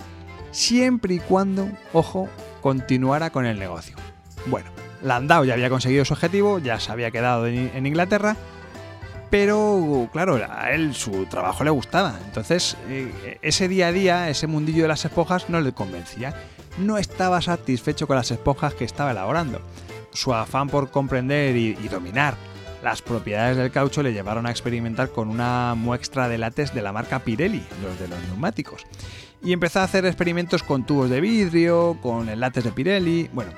siempre 0.51 1.15
y 1.15 1.19
cuando, 1.19 1.67
ojo, 1.93 2.29
continuara 2.61 3.31
con 3.31 3.45
el 3.45 3.59
negocio. 3.59 3.95
Bueno, 4.45 4.69
Landau 5.01 5.45
ya 5.45 5.53
había 5.53 5.69
conseguido 5.69 6.05
su 6.05 6.13
objetivo, 6.13 6.59
ya 6.59 6.79
se 6.79 6.91
había 6.91 7.11
quedado 7.11 7.47
en 7.47 7.85
Inglaterra, 7.85 8.37
pero 9.29 10.09
claro, 10.13 10.39
a 10.49 10.71
él 10.71 10.93
su 10.93 11.25
trabajo 11.25 11.63
le 11.63 11.69
gustaba. 11.69 12.17
Entonces, 12.25 12.77
eh, 12.87 13.39
ese 13.41 13.67
día 13.67 13.87
a 13.87 13.91
día, 13.91 14.29
ese 14.29 14.47
mundillo 14.47 14.83
de 14.83 14.87
las 14.87 15.03
esponjas 15.03 15.49
no 15.49 15.59
le 15.59 15.73
convencía. 15.73 16.33
No 16.77 16.97
estaba 16.97 17.41
satisfecho 17.41 18.07
con 18.07 18.15
las 18.15 18.31
esponjas 18.31 18.73
que 18.73 18.85
estaba 18.85 19.11
elaborando. 19.11 19.61
Su 20.13 20.33
afán 20.33 20.69
por 20.69 20.91
comprender 20.91 21.55
y, 21.55 21.73
dominar 21.87 22.35
las 22.83 23.01
propiedades 23.01 23.57
del 23.57 23.71
caucho 23.71 24.03
le 24.03 24.13
llevaron 24.13 24.45
a 24.45 24.51
experimentar 24.51 25.09
con 25.09 25.29
una 25.29 25.73
muestra 25.75 26.29
de 26.29 26.37
látex 26.37 26.73
de 26.73 26.81
la 26.81 26.93
marca 26.93 27.19
Pirelli, 27.19 27.65
los 27.83 27.99
de 27.99 28.07
los 28.07 28.19
neumáticos. 28.27 28.85
Y 29.43 29.51
empezó 29.51 29.79
a 29.79 29.83
hacer 29.83 30.05
experimentos 30.05 30.63
con 30.63 30.85
tubos 30.85 31.09
de 31.09 31.19
vidrio, 31.19 31.97
con 32.01 32.29
el 32.29 32.39
látex 32.39 32.65
de 32.65 32.71
Pirelli. 32.71 33.29
Bueno, 33.33 33.51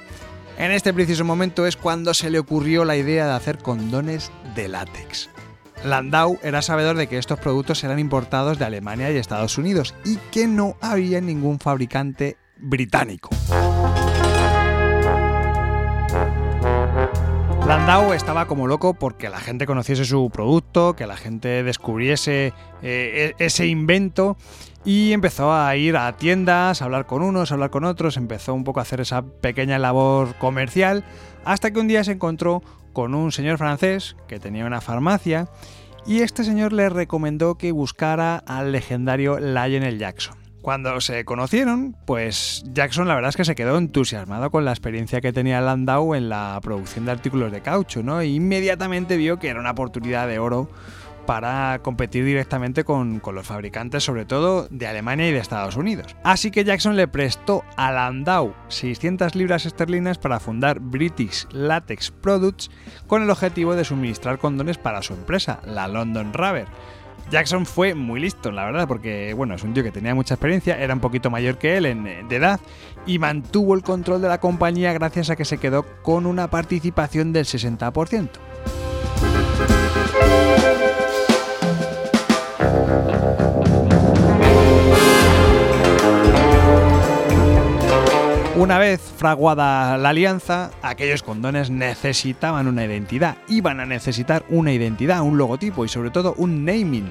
en 0.58 0.72
este 0.72 0.94
preciso 0.94 1.24
momento 1.26 1.68
es 1.68 1.78
cuando 1.78 2.14
se 2.14 2.30
le 2.30 2.40
ocurrió 2.40 2.86
la 2.86 2.98
idea 2.98 3.28
de 3.28 3.34
hacer 3.34 3.60
condones 3.60 4.32
de 4.56 4.70
látex. 4.70 5.30
Landau 5.84 6.40
era 6.44 6.62
sabedor 6.62 6.98
de 6.98 7.08
que 7.08 7.18
estos 7.18 7.40
productos 7.40 7.84
eran 7.84 8.00
importados 8.00 8.60
de 8.60 8.66
Alemania 8.66 9.12
y 9.12 9.18
Estados 9.18 9.58
Unidos 9.58 9.96
y 10.04 10.18
que 10.32 10.48
no 10.48 10.76
había 10.82 11.22
ningún 11.22 11.60
fabricante 11.60 12.38
británico. 12.58 13.30
Landau 17.66 18.14
estaba 18.14 18.48
como 18.48 18.66
loco 18.66 18.96
porque 18.96 19.30
la 19.30 19.40
gente 19.40 19.68
conociese 19.68 20.04
su 20.04 20.30
producto, 20.32 20.96
que 20.96 21.06
la 21.06 21.16
gente 21.16 21.64
descubriese 21.64 22.52
eh, 22.82 23.36
e-, 23.38 23.46
ese 23.46 23.68
invento 23.68 24.38
y 24.84 25.14
empezó 25.14 25.54
a 25.54 25.76
ir 25.76 25.96
a 25.96 26.12
tiendas, 26.18 26.82
a 26.82 26.86
hablar 26.86 27.06
con 27.06 27.22
unos, 27.22 27.52
a 27.52 27.54
hablar 27.54 27.70
con 27.70 27.84
otros, 27.84 28.18
empezó 28.18 28.54
un 28.54 28.64
poco 28.64 28.80
a 28.80 28.84
hacer 28.84 29.02
esa 29.02 29.22
pequeña 29.22 29.78
labor 29.78 30.36
comercial 30.36 31.04
hasta 31.46 31.72
que 31.72 31.80
un 31.80 31.88
día 31.88 32.04
se 32.04 32.14
encontró 32.14 32.64
con 32.94 33.16
un 33.16 33.32
señor 33.32 33.58
francés 33.58 34.16
que 34.28 34.40
tenía 34.40 34.66
una 34.66 34.82
farmacia 34.82 35.48
y 36.06 36.22
este 36.22 36.44
señor 36.44 36.74
le 36.74 36.90
recomendó 36.90 37.56
que 37.56 37.72
buscara 37.72 38.38
al 38.38 38.72
legendario 38.72 39.40
Lionel 39.40 40.00
Jackson. 40.00 40.36
Cuando 40.62 41.00
se 41.00 41.24
conocieron, 41.24 41.96
pues 42.06 42.64
Jackson 42.74 43.08
la 43.08 43.16
verdad 43.16 43.30
es 43.30 43.38
que 43.38 43.46
se 43.46 43.56
quedó 43.56 43.78
entusiasmado 43.78 44.52
con 44.52 44.66
la 44.66 44.72
experiencia 44.72 45.22
que 45.22 45.32
tenía 45.32 45.62
Landau 45.62 46.16
en 46.16 46.28
la 46.28 46.60
producción 46.62 47.06
de 47.06 47.12
artículos 47.12 47.52
de 47.52 47.62
caucho, 47.62 48.04
¿no? 48.04 48.20
E 48.20 48.28
inmediatamente 48.28 49.16
vio 49.16 49.40
que 49.40 49.48
era 49.48 49.60
una 49.60 49.72
oportunidad 49.72 50.28
de 50.28 50.40
oro 50.40 50.70
para 51.26 51.80
competir 51.82 52.26
directamente 52.26 52.84
con, 52.84 53.22
los 53.34 53.48
fabricantes, 53.48 54.04
sobre 54.04 54.26
todo 54.26 54.68
de 54.70 54.88
Alemania 54.88 55.30
y 55.30 55.32
de 55.32 55.40
Estados 55.40 55.76
Unidos. 55.76 56.16
Así 56.24 56.52
que 56.52 56.64
Jackson 56.64 56.96
le 56.96 57.08
prestó 57.08 57.64
a 57.78 57.92
Landau 57.92 58.54
600 58.70 59.36
libras 59.36 59.66
esterlinas 59.66 60.18
para 60.18 60.40
fundar 60.40 60.80
British 60.80 61.48
Latex 61.52 62.12
Products 62.12 62.72
con 63.08 63.24
el 63.24 63.30
objetivo 63.30 63.76
de 63.76 63.86
suministrar 63.86 64.40
condones 64.40 64.78
para 64.78 65.02
su 65.02 65.14
empresa, 65.14 65.60
la 65.66 65.88
London 65.88 66.34
Rubber. 66.34 66.68
Jackson 67.30 67.66
fue 67.66 67.94
muy 67.94 68.20
listo, 68.20 68.52
la 68.52 68.66
verdad, 68.66 68.88
porque 68.88 69.34
bueno, 69.36 69.54
es 69.54 69.64
un 69.64 69.74
tío 69.74 69.84
que 69.84 69.92
tenía 69.92 70.16
mucha 70.16 70.34
experiencia, 70.34 70.80
era 70.80 70.94
un 70.94 71.00
poquito 71.00 71.30
mayor 71.30 71.58
que 71.58 71.78
él 71.78 71.86
en, 71.86 72.28
de 72.28 72.36
edad 72.36 72.60
y 73.06 73.20
mantuvo 73.20 73.76
el 73.76 73.84
control 73.84 74.22
de 74.22 74.28
la 74.28 74.40
compañía 74.40 74.94
gracias 74.94 75.30
a 75.30 75.36
que 75.36 75.46
se 75.46 75.60
quedó 75.60 75.84
con 76.02 76.26
una 76.26 76.50
participación 76.50 77.32
del 77.32 77.46
60%. 77.46 78.30
Una 88.60 88.78
vez 88.78 89.00
fraguada 89.00 89.98
la 89.98 90.10
alianza, 90.10 90.72
aquellos 90.82 91.24
condones 91.24 91.70
necesitaban 91.70 92.68
una 92.68 92.84
identidad, 92.84 93.38
iban 93.48 93.80
a 93.80 93.86
necesitar 93.86 94.44
una 94.50 94.74
identidad, 94.74 95.22
un 95.22 95.38
logotipo 95.38 95.86
y 95.86 95.88
sobre 95.88 96.10
todo 96.10 96.34
un 96.36 96.66
naming. 96.66 97.10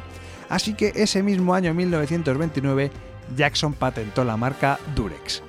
Así 0.51 0.75
que 0.75 0.93
ese 0.95 1.23
mismo 1.23 1.55
año 1.55 1.73
1929 1.73 2.91
Jackson 3.35 3.73
patentó 3.73 4.25
la 4.25 4.37
marca 4.37 4.79
Durex. 4.95 5.43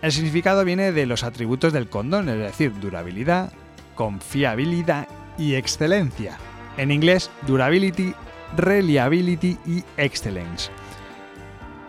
El 0.00 0.12
significado 0.12 0.64
viene 0.64 0.90
de 0.90 1.04
los 1.04 1.22
atributos 1.22 1.74
del 1.74 1.90
condón, 1.90 2.30
es 2.30 2.38
decir, 2.38 2.72
durabilidad, 2.80 3.52
confiabilidad 3.94 5.06
y 5.36 5.56
excelencia. 5.56 6.38
En 6.78 6.90
inglés, 6.90 7.30
durability, 7.46 8.14
reliability 8.56 9.58
y 9.66 9.84
excellence. 9.98 10.70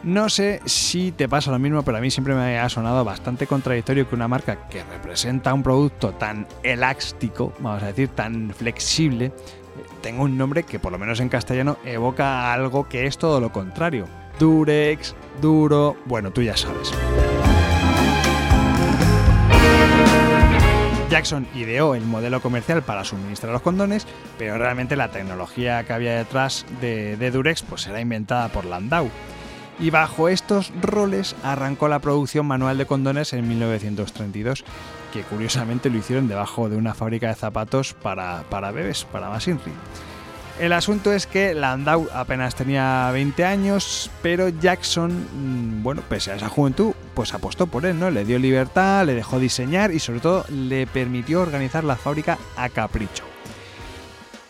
No 0.03 0.27
sé 0.27 0.61
si 0.65 1.13
te 1.13 1.29
pasa 1.29 1.49
lo 1.49 1.59
mismo, 1.59 1.81
pero 1.83 1.97
a 1.97 2.01
mí 2.01 2.11
siempre 2.11 2.35
me 2.35 2.59
ha 2.59 2.67
sonado 2.67 3.05
bastante 3.05 3.47
contradictorio 3.47 4.09
que 4.09 4.15
una 4.15 4.27
marca 4.27 4.67
que 4.67 4.83
representa 4.83 5.53
un 5.53 5.63
producto 5.63 6.11
tan 6.11 6.45
elástico, 6.61 7.53
vamos 7.59 7.83
a 7.83 7.87
decir, 7.87 8.09
tan 8.09 8.53
flexible, 8.53 9.31
tenga 10.01 10.23
un 10.23 10.37
nombre 10.37 10.63
que 10.63 10.77
por 10.77 10.91
lo 10.91 10.99
menos 10.99 11.21
en 11.21 11.29
castellano 11.29 11.77
evoca 11.85 12.51
algo 12.51 12.89
que 12.89 13.07
es 13.07 13.17
todo 13.17 13.39
lo 13.39 13.53
contrario. 13.53 14.05
Durex, 14.39 15.15
duro, 15.41 15.95
bueno, 16.05 16.31
tú 16.31 16.41
ya 16.41 16.57
sabes. 16.57 16.91
Jackson 21.09 21.47
ideó 21.53 21.95
el 21.95 22.03
modelo 22.03 22.41
comercial 22.41 22.81
para 22.81 23.05
suministrar 23.05 23.53
los 23.53 23.61
condones, 23.61 24.07
pero 24.37 24.57
realmente 24.57 24.95
la 24.95 25.09
tecnología 25.09 25.83
que 25.85 25.93
había 25.93 26.15
detrás 26.15 26.65
de, 26.81 27.15
Durex 27.31 27.61
pues 27.61 27.87
era 27.87 28.01
inventada 28.01 28.49
por 28.49 28.65
Landau. 28.65 29.09
Y 29.79 29.89
bajo 29.89 30.29
estos 30.29 30.71
roles 30.81 31.35
arrancó 31.43 31.87
la 31.87 31.99
producción 31.99 32.45
manual 32.45 32.77
de 32.77 32.85
condones 32.85 33.33
en 33.33 33.47
1932, 33.47 34.63
que 35.11 35.23
curiosamente 35.23 35.89
lo 35.89 35.97
hicieron 35.97 36.27
debajo 36.27 36.69
de 36.69 36.77
una 36.77 36.93
fábrica 36.93 37.27
de 37.27 37.35
zapatos 37.35 37.93
para, 37.93 38.43
para 38.49 38.71
bebés, 38.71 39.05
para 39.05 39.29
Masinri. 39.29 39.73
El 40.59 40.71
asunto 40.71 41.11
es 41.11 41.25
que 41.25 41.55
Landau 41.55 42.07
apenas 42.13 42.53
tenía 42.53 43.09
20 43.11 43.43
años, 43.43 44.11
pero 44.21 44.49
Jackson, 44.49 45.11
mm, 45.11 45.83
bueno, 45.83 46.03
pese 46.07 46.31
a 46.31 46.35
esa 46.35 46.47
juventud, 46.47 46.93
pues 47.15 47.33
apostó 47.33 47.65
por 47.65 47.87
él, 47.87 47.99
¿no? 47.99 48.11
Le 48.11 48.23
dio 48.23 48.37
libertad, 48.37 49.03
le 49.05 49.15
dejó 49.15 49.39
diseñar 49.39 49.91
y 49.91 49.99
sobre 49.99 50.19
todo 50.19 50.45
le 50.49 50.85
permitió 50.85 51.41
organizar 51.41 51.83
la 51.83 51.95
fábrica 51.95 52.37
a 52.55 52.69
capricho. 52.69 53.23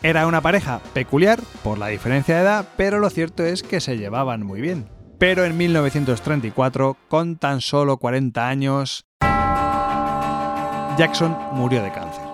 Era 0.02 0.28
una 0.28 0.42
pareja 0.42 0.82
peculiar 0.94 1.40
por 1.64 1.78
la 1.78 1.88
diferencia 1.88 2.36
de 2.36 2.42
edad, 2.42 2.68
pero 2.76 3.00
lo 3.00 3.10
cierto 3.10 3.46
es 3.46 3.64
que 3.64 3.80
se 3.80 3.98
llevaban 3.98 4.44
muy 4.44 4.60
bien. 4.60 4.93
Pero 5.26 5.46
en 5.46 5.56
1934, 5.56 6.98
con 7.08 7.38
tan 7.38 7.62
solo 7.62 7.96
40 7.96 8.46
años, 8.46 9.06
Jackson 10.98 11.38
murió 11.54 11.82
de 11.82 11.94
cáncer. 11.94 12.26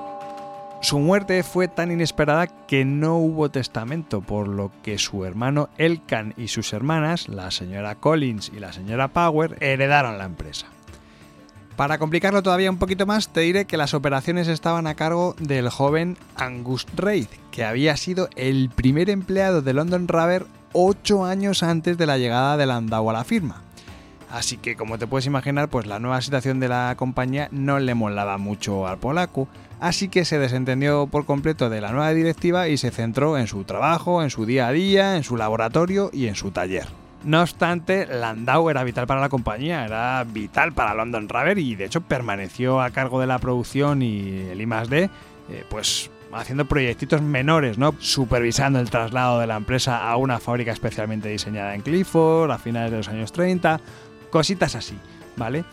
Su 0.82 0.98
muerte 0.98 1.44
fue 1.44 1.68
tan 1.68 1.92
inesperada 1.92 2.48
que 2.48 2.86
no 2.86 3.18
hubo 3.18 3.52
testamento, 3.52 4.22
por 4.22 4.48
lo 4.48 4.72
que 4.82 4.98
su 4.98 5.24
hermano 5.24 5.70
Elkan 5.78 6.34
y 6.36 6.48
sus 6.48 6.74
hermanas, 6.74 7.30
la 7.30 7.52
señora 7.52 7.94
Collins 7.94 8.52
y 8.56 8.60
la 8.60 8.74
señora 8.74 9.10
Power, 9.10 9.58
heredaron 9.60 10.18
la 10.18 10.26
empresa. 10.26 10.66
Para 11.76 12.00
complicarlo 12.00 12.42
todavía 12.42 12.72
un 12.72 12.80
poquito 12.80 13.06
más, 13.06 13.30
te 13.30 13.42
diré 13.42 13.66
que 13.66 13.78
las 13.78 13.94
operaciones 13.94 14.48
estaban 14.48 14.88
a 14.88 14.96
cargo 14.96 15.36
del 15.38 15.70
joven 15.70 16.18
Angus 16.36 16.88
Reid, 16.96 17.28
que 17.52 17.64
había 17.64 17.96
sido 17.98 18.30
el 18.36 18.72
primer 18.72 19.12
empleado 19.12 19.62
de 19.62 19.74
London 19.74 20.08
Rubber 20.08 20.48
ocho 20.74 21.26
años 21.26 21.64
antes 21.64 21.98
de 21.98 22.06
la 22.06 22.18
llegada 22.18 22.58
de 22.58 22.66
Landau 22.66 23.10
a 23.10 23.14
la 23.14 23.24
firma. 23.24 23.64
Así 24.32 24.58
que 24.58 24.76
como 24.76 25.00
te 25.00 25.08
puedes 25.08 25.26
imaginar, 25.26 25.70
pues 25.70 25.88
la 25.88 26.00
nueva 26.00 26.22
situación 26.22 26.60
de 26.60 26.68
la 26.68 26.94
compañía 26.98 27.50
no 27.52 27.80
le 27.80 27.96
molaba 27.96 28.38
mucho 28.38 28.88
al 28.88 29.00
polaco, 29.00 29.48
así 29.80 30.08
que 30.08 30.24
se 30.24 30.38
desentendió 30.38 31.08
por 31.08 31.26
completo 31.26 31.70
de 31.70 31.82
la 31.82 31.92
nueva 31.92 32.12
directiva 32.12 32.68
y 32.68 32.78
se 32.78 32.92
centró 32.92 33.38
en 33.38 33.48
su 33.48 33.64
trabajo, 33.64 34.22
en 34.22 34.30
su 34.30 34.46
día 34.46 34.68
a 34.68 34.72
día, 34.72 35.18
en 35.18 35.24
su 35.24 35.36
laboratorio 35.36 36.12
y 36.14 36.28
en 36.28 36.36
su 36.36 36.52
taller. 36.52 36.86
No 37.24 37.42
obstante, 37.42 38.06
Landau 38.06 38.70
era 38.70 38.84
vital 38.84 39.08
para 39.08 39.20
la 39.20 39.30
compañía, 39.30 39.84
era 39.84 40.24
vital 40.24 40.74
para 40.74 40.94
London 40.94 41.28
Rubber 41.28 41.58
y 41.58 41.76
de 41.76 41.86
hecho 41.86 42.02
permaneció 42.02 42.82
a 42.82 42.92
cargo 42.92 43.20
de 43.20 43.28
la 43.28 43.40
producción 43.40 44.02
y 44.02 44.48
el 44.52 44.62
I+D, 44.62 45.10
eh, 45.50 45.66
pues 45.70 46.10
haciendo 46.34 46.66
proyectitos 46.66 47.22
menores, 47.22 47.78
¿no? 47.78 47.96
Supervisando 48.00 48.80
el 48.80 48.90
traslado 48.90 49.40
de 49.40 49.48
la 49.48 49.58
empresa 49.58 50.10
a 50.10 50.16
una 50.18 50.40
fábrica 50.40 50.72
especialmente 50.72 51.30
diseñada 51.30 51.76
en 51.76 51.82
Clifford 51.82 52.52
a 52.52 52.58
finales 52.58 52.92
de 52.92 52.98
los 52.98 53.08
años 53.10 53.32
30, 53.32 53.80
cositas 54.30 54.76
así, 54.76 54.98
¿vale? 55.36 55.66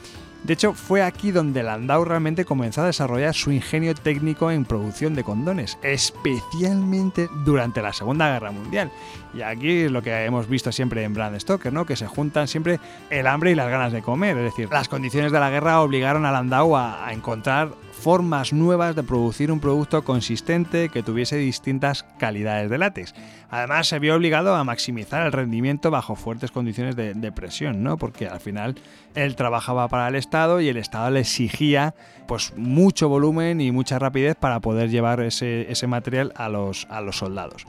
De 0.47 0.53
hecho, 0.53 0.75
fue 0.75 1.03
aquí 1.03 1.33
donde 1.33 1.65
Landau 1.65 2.05
realmente 2.05 2.45
comenzó 2.45 2.83
a 2.83 2.87
desarrollar 2.87 3.35
su 3.35 3.51
ingenio 3.51 3.95
técnico 3.95 4.53
en 4.53 4.65
producción 4.65 5.17
de 5.17 5.25
condones, 5.25 5.77
especialmente 5.83 7.29
durante 7.45 7.83
la 7.83 7.93
Segunda 7.93 8.31
Guerra 8.31 8.53
Mundial. 8.53 8.93
Y 9.35 9.43
aquí 9.43 9.81
es 9.81 9.91
lo 9.91 10.03
que 10.03 10.25
hemos 10.25 10.49
visto 10.49 10.71
siempre 10.71 11.03
en 11.03 11.15
Brand 11.15 11.37
Stoker, 11.41 11.73
¿no? 11.73 11.85
que 11.85 11.97
se 11.97 12.07
juntan 12.07 12.47
siempre 12.47 12.79
el 13.11 13.27
hambre 13.27 13.51
y 13.51 13.55
las 13.57 13.69
ganas 13.69 13.93
de 13.93 14.03
comer. 14.03 14.37
Es 14.37 14.45
decir, 14.45 14.69
las 14.71 14.89
condiciones 14.89 15.33
de 15.33 15.41
la 15.41 15.51
guerra 15.51 15.81
obligaron 15.81 16.25
a 16.25 16.31
Landau 16.31 16.77
a, 16.77 17.05
a 17.05 17.13
encontrar 17.13 17.73
formas 17.97 18.53
nuevas 18.53 18.95
de 18.95 19.03
producir 19.03 19.51
un 19.51 19.59
producto 19.59 20.05
consistente 20.05 20.91
que 20.91 21.03
tuviese 21.03 21.37
distintas 21.37 22.05
calidades 22.19 22.71
de 22.71 22.79
látex. 22.79 23.15
Además, 23.51 23.89
se 23.89 23.99
vio 23.99 24.15
obligado 24.15 24.55
a 24.55 24.65
maximizar 24.65 25.27
el 25.27 25.33
rendimiento 25.33 25.91
bajo 25.91 26.15
fuertes 26.15 26.51
condiciones 26.51 26.95
de, 26.95 27.33
presión, 27.33 27.83
¿no? 27.83 27.97
Porque 27.97 28.29
al 28.29 28.41
final 28.41 28.77
él 29.15 29.35
trabajaba 29.35 29.89
para 29.89 30.09
el 30.09 30.15
Estado 30.15 30.61
y 30.61 30.69
el 30.69 30.77
Estado 30.77 31.11
le 31.11 31.21
exigía 31.21 31.95
pues 32.29 32.53
mucho 32.57 33.09
volumen 33.09 33.61
y 33.61 33.73
mucha 33.73 33.99
rapidez 33.99 34.37
para 34.37 34.61
poder 34.61 34.91
llevar 34.91 35.21
ese, 35.21 35.87
material 35.87 36.33
a 36.37 36.49
los, 36.49 36.87
a 36.91 37.01
los 37.01 37.17
soldados. 37.17 37.67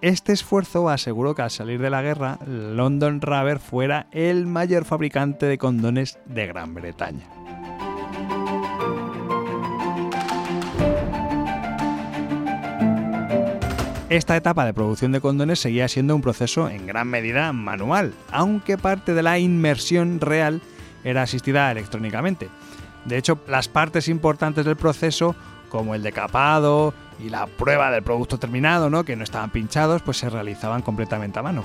Este 0.00 0.32
esfuerzo 0.32 0.88
aseguró 0.88 1.34
que 1.34 1.42
al 1.42 1.50
salir 1.50 1.80
de 1.80 1.90
la 1.90 2.02
guerra, 2.02 2.38
London 2.46 3.20
Rubber 3.20 3.58
fuera 3.58 4.06
el 4.12 4.46
mayor 4.46 4.84
fabricante 4.84 5.46
de 5.46 5.58
condones 5.58 6.18
de 6.24 6.46
Gran 6.46 6.74
Bretaña. 6.74 7.26
Esta 14.10 14.36
etapa 14.36 14.64
de 14.64 14.74
producción 14.74 15.12
de 15.12 15.20
condones 15.20 15.60
seguía 15.60 15.86
siendo 15.86 16.16
un 16.16 16.20
proceso 16.20 16.68
en 16.68 16.84
gran 16.84 17.06
medida 17.06 17.52
manual, 17.52 18.12
aunque 18.32 18.76
parte 18.76 19.14
de 19.14 19.22
la 19.22 19.38
inmersión 19.38 20.20
real 20.20 20.60
era 21.04 21.22
asistida 21.22 21.70
electrónicamente. 21.70 22.48
De 23.04 23.16
hecho, 23.16 23.38
las 23.46 23.68
partes 23.68 24.08
importantes 24.08 24.64
del 24.64 24.74
proceso, 24.74 25.36
como 25.68 25.94
el 25.94 26.02
decapado 26.02 26.92
y 27.20 27.28
la 27.28 27.46
prueba 27.46 27.92
del 27.92 28.02
producto 28.02 28.36
terminado, 28.36 28.90
¿no? 28.90 29.04
que 29.04 29.14
no 29.14 29.22
estaban 29.22 29.50
pinchados, 29.50 30.02
pues 30.02 30.16
se 30.16 30.28
realizaban 30.28 30.82
completamente 30.82 31.38
a 31.38 31.42
mano. 31.42 31.62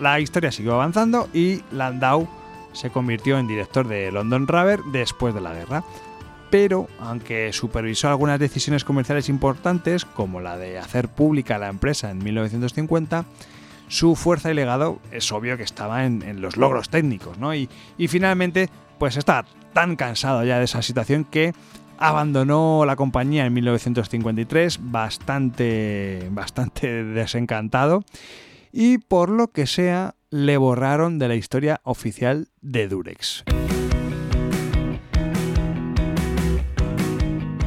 La 0.00 0.18
historia 0.20 0.50
siguió 0.50 0.72
avanzando 0.72 1.28
y 1.34 1.60
Landau 1.70 2.26
se 2.72 2.88
convirtió 2.88 3.38
en 3.38 3.46
director 3.46 3.86
de 3.86 4.10
London 4.10 4.48
Rubber 4.48 4.80
después 4.90 5.34
de 5.34 5.42
la 5.42 5.52
guerra 5.52 5.84
pero 6.52 6.86
aunque 7.00 7.50
supervisó 7.54 8.10
algunas 8.10 8.38
decisiones 8.38 8.84
comerciales 8.84 9.30
importantes, 9.30 10.04
como 10.04 10.38
la 10.42 10.58
de 10.58 10.78
hacer 10.78 11.08
pública 11.08 11.56
la 11.56 11.68
empresa 11.68 12.10
en 12.10 12.18
1950, 12.18 13.24
su 13.88 14.16
fuerza 14.16 14.50
y 14.50 14.54
legado 14.54 15.00
es 15.10 15.32
obvio 15.32 15.56
que 15.56 15.62
estaba 15.62 16.04
en, 16.04 16.42
los 16.42 16.58
logros 16.58 16.90
técnicos, 16.90 17.38
¿no? 17.38 17.54
Y, 17.54 17.70
finalmente, 18.06 18.68
pues 18.98 19.16
estaba 19.16 19.46
tan 19.72 19.96
cansado 19.96 20.44
ya 20.44 20.58
de 20.58 20.66
esa 20.66 20.82
situación 20.82 21.24
que 21.24 21.54
abandonó 21.96 22.84
la 22.84 22.96
compañía 22.96 23.46
en 23.46 23.54
1953 23.54 24.78
bastante, 24.82 26.28
bastante 26.32 27.02
desencantado 27.14 28.04
y 28.72 28.98
por 28.98 29.30
lo 29.30 29.52
que 29.52 29.66
sea 29.66 30.16
le 30.28 30.58
borraron 30.58 31.18
de 31.18 31.28
la 31.28 31.34
historia 31.34 31.80
oficial 31.84 32.48
de 32.60 32.88
Durex. 32.88 33.42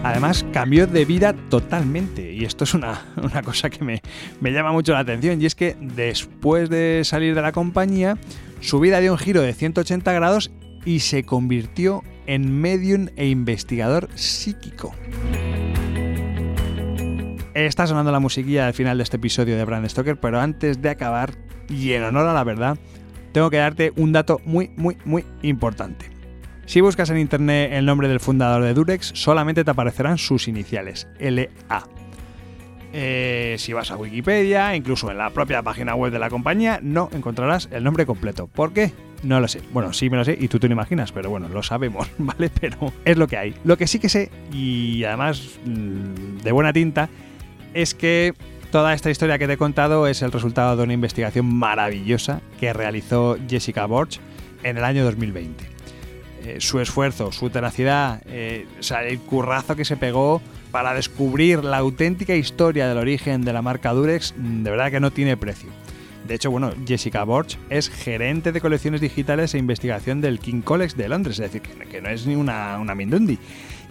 Además, 0.05 0.45
cambió 0.53 0.85
de 0.85 1.03
vida 1.03 1.33
totalmente. 1.49 2.31
Y 2.31 2.45
esto 2.45 2.63
es 2.63 2.75
una, 2.75 3.01
cosa 3.43 3.71
que 3.71 3.83
me, 3.83 4.01
llama 4.51 4.71
mucho 4.71 4.93
la 4.93 4.99
atención. 4.99 5.41
Y 5.41 5.47
es 5.47 5.55
que 5.55 5.75
después 5.79 6.69
de 6.69 7.01
salir 7.03 7.33
de 7.33 7.41
la 7.41 7.51
compañía, 7.51 8.15
su 8.59 8.79
vida 8.79 8.99
dio 8.99 9.13
un 9.13 9.17
giro 9.17 9.41
de 9.41 9.51
180 9.51 10.13
grados 10.13 10.51
y 10.85 10.99
se 10.99 11.23
convirtió 11.23 12.03
en 12.27 12.55
medium 12.61 13.07
e 13.15 13.29
investigador 13.29 14.07
psíquico. 14.13 14.93
Está 17.55 17.87
sonando 17.87 18.11
la 18.11 18.19
musiquilla 18.19 18.67
al 18.67 18.75
final 18.75 18.97
de 18.97 19.03
este 19.03 19.17
episodio 19.17 19.57
de 19.57 19.65
Brand 19.65 19.89
Stoker, 19.89 20.19
pero 20.19 20.39
antes 20.39 20.83
de 20.83 20.89
acabar, 20.89 21.33
y 21.67 21.93
en 21.93 22.03
honor 22.03 22.27
a 22.27 22.33
la 22.33 22.43
verdad, 22.43 22.77
tengo 23.31 23.49
que 23.49 23.57
darte 23.57 23.91
un 23.95 24.11
dato 24.11 24.39
muy, 24.45 24.69
muy, 24.77 24.97
muy 25.03 25.25
importante. 25.41 26.14
Si 26.65 26.81
buscas 26.81 27.09
en 27.11 27.19
internet 27.19 27.71
el 27.73 27.85
nombre 27.85 28.07
del 28.07 28.19
fundador 28.19 28.63
de 28.63 28.73
Durex, 28.73 29.11
solamente 29.13 29.63
te 29.63 29.71
aparecerán 29.71 30.17
sus 30.17 30.47
iniciales, 30.47 31.07
LA. 31.19 31.47
Eh, 32.91 33.55
si 33.59 33.73
vas 33.73 33.91
a 33.91 33.97
Wikipedia, 33.97 34.75
incluso 34.75 35.11
en 35.11 35.17
la 35.17 35.29
propia 35.29 35.61
página 35.61 35.95
web 35.95 36.11
de 36.11 36.19
la 36.19 36.29
compañía, 36.29 36.79
no 36.81 37.09
encontrarás 37.13 37.69
el 37.71 37.83
nombre 37.83 38.05
completo. 38.05 38.47
¿Por 38.47 38.73
qué? 38.73 38.93
No 39.21 39.39
lo 39.39 39.47
sé. 39.47 39.61
Bueno, 39.73 39.93
sí 39.93 40.09
me 40.09 40.17
lo 40.17 40.25
sé 40.25 40.37
y 40.39 40.47
tú 40.47 40.59
te 40.59 40.67
lo 40.67 40.73
imaginas, 40.73 41.11
pero 41.11 41.29
bueno, 41.29 41.49
lo 41.49 41.61
sabemos, 41.61 42.09
¿vale? 42.17 42.49
Pero 42.49 42.93
es 43.03 43.17
lo 43.17 43.27
que 43.27 43.37
hay. 43.37 43.53
Lo 43.63 43.77
que 43.77 43.85
sí 43.85 43.99
que 43.99 44.09
sé, 44.09 44.31
y 44.51 45.03
además 45.03 45.59
mm, 45.65 46.37
de 46.41 46.51
buena 46.51 46.73
tinta, 46.73 47.09
es 47.73 47.93
que 47.93 48.33
toda 48.71 48.93
esta 48.93 49.11
historia 49.11 49.37
que 49.37 49.45
te 49.45 49.53
he 49.53 49.57
contado 49.57 50.07
es 50.07 50.23
el 50.23 50.31
resultado 50.31 50.77
de 50.77 50.83
una 50.83 50.93
investigación 50.93 51.53
maravillosa 51.53 52.41
que 52.59 52.73
realizó 52.73 53.37
Jessica 53.47 53.85
Borch 53.85 54.19
en 54.63 54.77
el 54.77 54.83
año 54.83 55.03
2020. 55.03 55.74
Eh, 56.45 56.57
su 56.59 56.79
esfuerzo, 56.79 57.31
su 57.31 57.49
tenacidad, 57.49 58.21
eh, 58.27 58.67
el 59.03 59.19
currazo 59.21 59.75
que 59.75 59.83
se 59.83 59.97
pegó 59.97 60.43
para 60.69 60.93
descubrir 60.93 61.63
la 61.63 61.77
auténtica 61.77 62.35
historia 62.35 62.87
del 62.87 62.99
origen 62.99 63.43
de 63.43 63.51
la 63.51 63.63
marca 63.63 63.93
Durex, 63.93 64.35
mm, 64.37 64.61
de 64.61 64.69
verdad 64.69 64.91
que 64.91 64.99
no 64.99 65.09
tiene 65.09 65.37
precio. 65.37 65.69
De 66.27 66.35
hecho, 66.35 66.51
bueno, 66.51 66.71
Jessica 66.85 67.23
Borch 67.23 67.57
es 67.71 67.89
gerente 67.89 68.51
de 68.51 68.61
colecciones 68.61 69.01
digitales 69.01 69.55
e 69.55 69.57
investigación 69.57 70.21
del 70.21 70.39
King 70.39 70.61
College 70.61 70.95
de 70.95 71.09
Londres, 71.09 71.39
es 71.39 71.51
decir, 71.51 71.61
que, 71.61 72.01
no 72.01 72.09
es 72.09 72.27
ni 72.27 72.35
una, 72.35 72.77
una 72.79 72.93
Mindundi. 72.93 73.39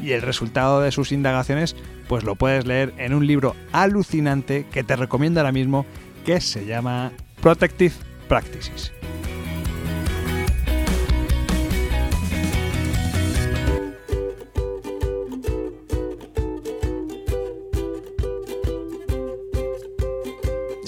y 0.00 0.12
el 0.12 0.22
resultado 0.22 0.80
de 0.80 0.92
sus 0.92 1.10
indagaciones 1.10 1.74
pues 2.08 2.22
lo 2.22 2.36
puedes 2.36 2.66
leer 2.66 2.92
en 2.98 3.14
un 3.14 3.26
libro 3.26 3.56
alucinante 3.72 4.66
que 4.70 4.84
te 4.84 4.94
recomiendo 4.94 5.40
ahora 5.40 5.52
mismo 5.52 5.86
que 6.24 6.40
se 6.40 6.66
llama 6.66 7.10
Protective 7.40 7.94
Practices. 8.28 8.92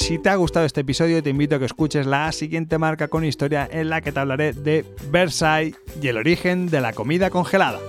Si 0.06 0.20
te 0.20 0.28
ha 0.28 0.36
gustado 0.36 0.64
este 0.64 0.82
episodio, 0.82 1.20
te 1.20 1.30
invito 1.30 1.56
a 1.56 1.58
que 1.58 1.64
escuches 1.64 2.06
la 2.06 2.30
siguiente 2.30 2.78
marca 2.78 3.08
con 3.08 3.24
historia 3.24 3.68
en 3.68 3.90
la 3.90 4.02
que 4.02 4.12
te 4.12 4.20
hablaré 4.20 4.52
de 4.52 4.84
Versailles 5.10 5.74
y 6.00 6.06
el 6.06 6.16
origen 6.16 6.68
de 6.68 6.80
la 6.80 6.92
comida 6.92 7.28
congelada. 7.28 7.80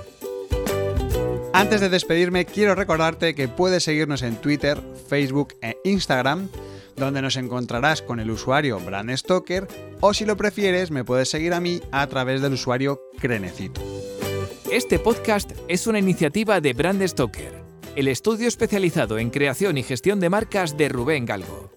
Antes 1.53 1.79
de 1.79 1.89
despedirme, 1.89 2.45
quiero 2.45 2.73
recordarte 2.73 3.35
que 3.35 3.47
puedes 3.47 3.83
seguirnos 3.83 4.23
en 4.23 4.35
Twitter, 4.37 4.81
Facebook 5.07 5.53
e 5.61 5.77
Instagram, 5.83 6.49
donde 6.95 7.21
nos 7.21 7.35
encontrarás 7.35 8.01
con 8.01 8.19
el 8.19 8.31
usuario 8.31 8.79
Brand 8.79 9.15
Stoker, 9.15 9.67
o 9.99 10.11
si 10.15 10.25
lo 10.25 10.35
prefieres, 10.37 10.89
me 10.89 11.03
puedes 11.03 11.29
seguir 11.29 11.53
a 11.53 11.59
mí 11.59 11.81
a 11.91 12.07
través 12.07 12.41
del 12.41 12.53
usuario 12.53 12.99
Crenecito. 13.19 13.79
Este 14.71 14.97
podcast 14.97 15.51
es 15.67 15.85
una 15.85 15.99
iniciativa 15.99 16.61
de 16.61 16.73
Brand 16.73 17.07
Stoker, 17.07 17.61
el 17.95 18.07
estudio 18.07 18.47
especializado 18.47 19.19
en 19.19 19.29
creación 19.29 19.77
y 19.77 19.83
gestión 19.83 20.19
de 20.19 20.31
marcas 20.31 20.77
de 20.77 20.89
Rubén 20.89 21.27
Galgo. 21.27 21.76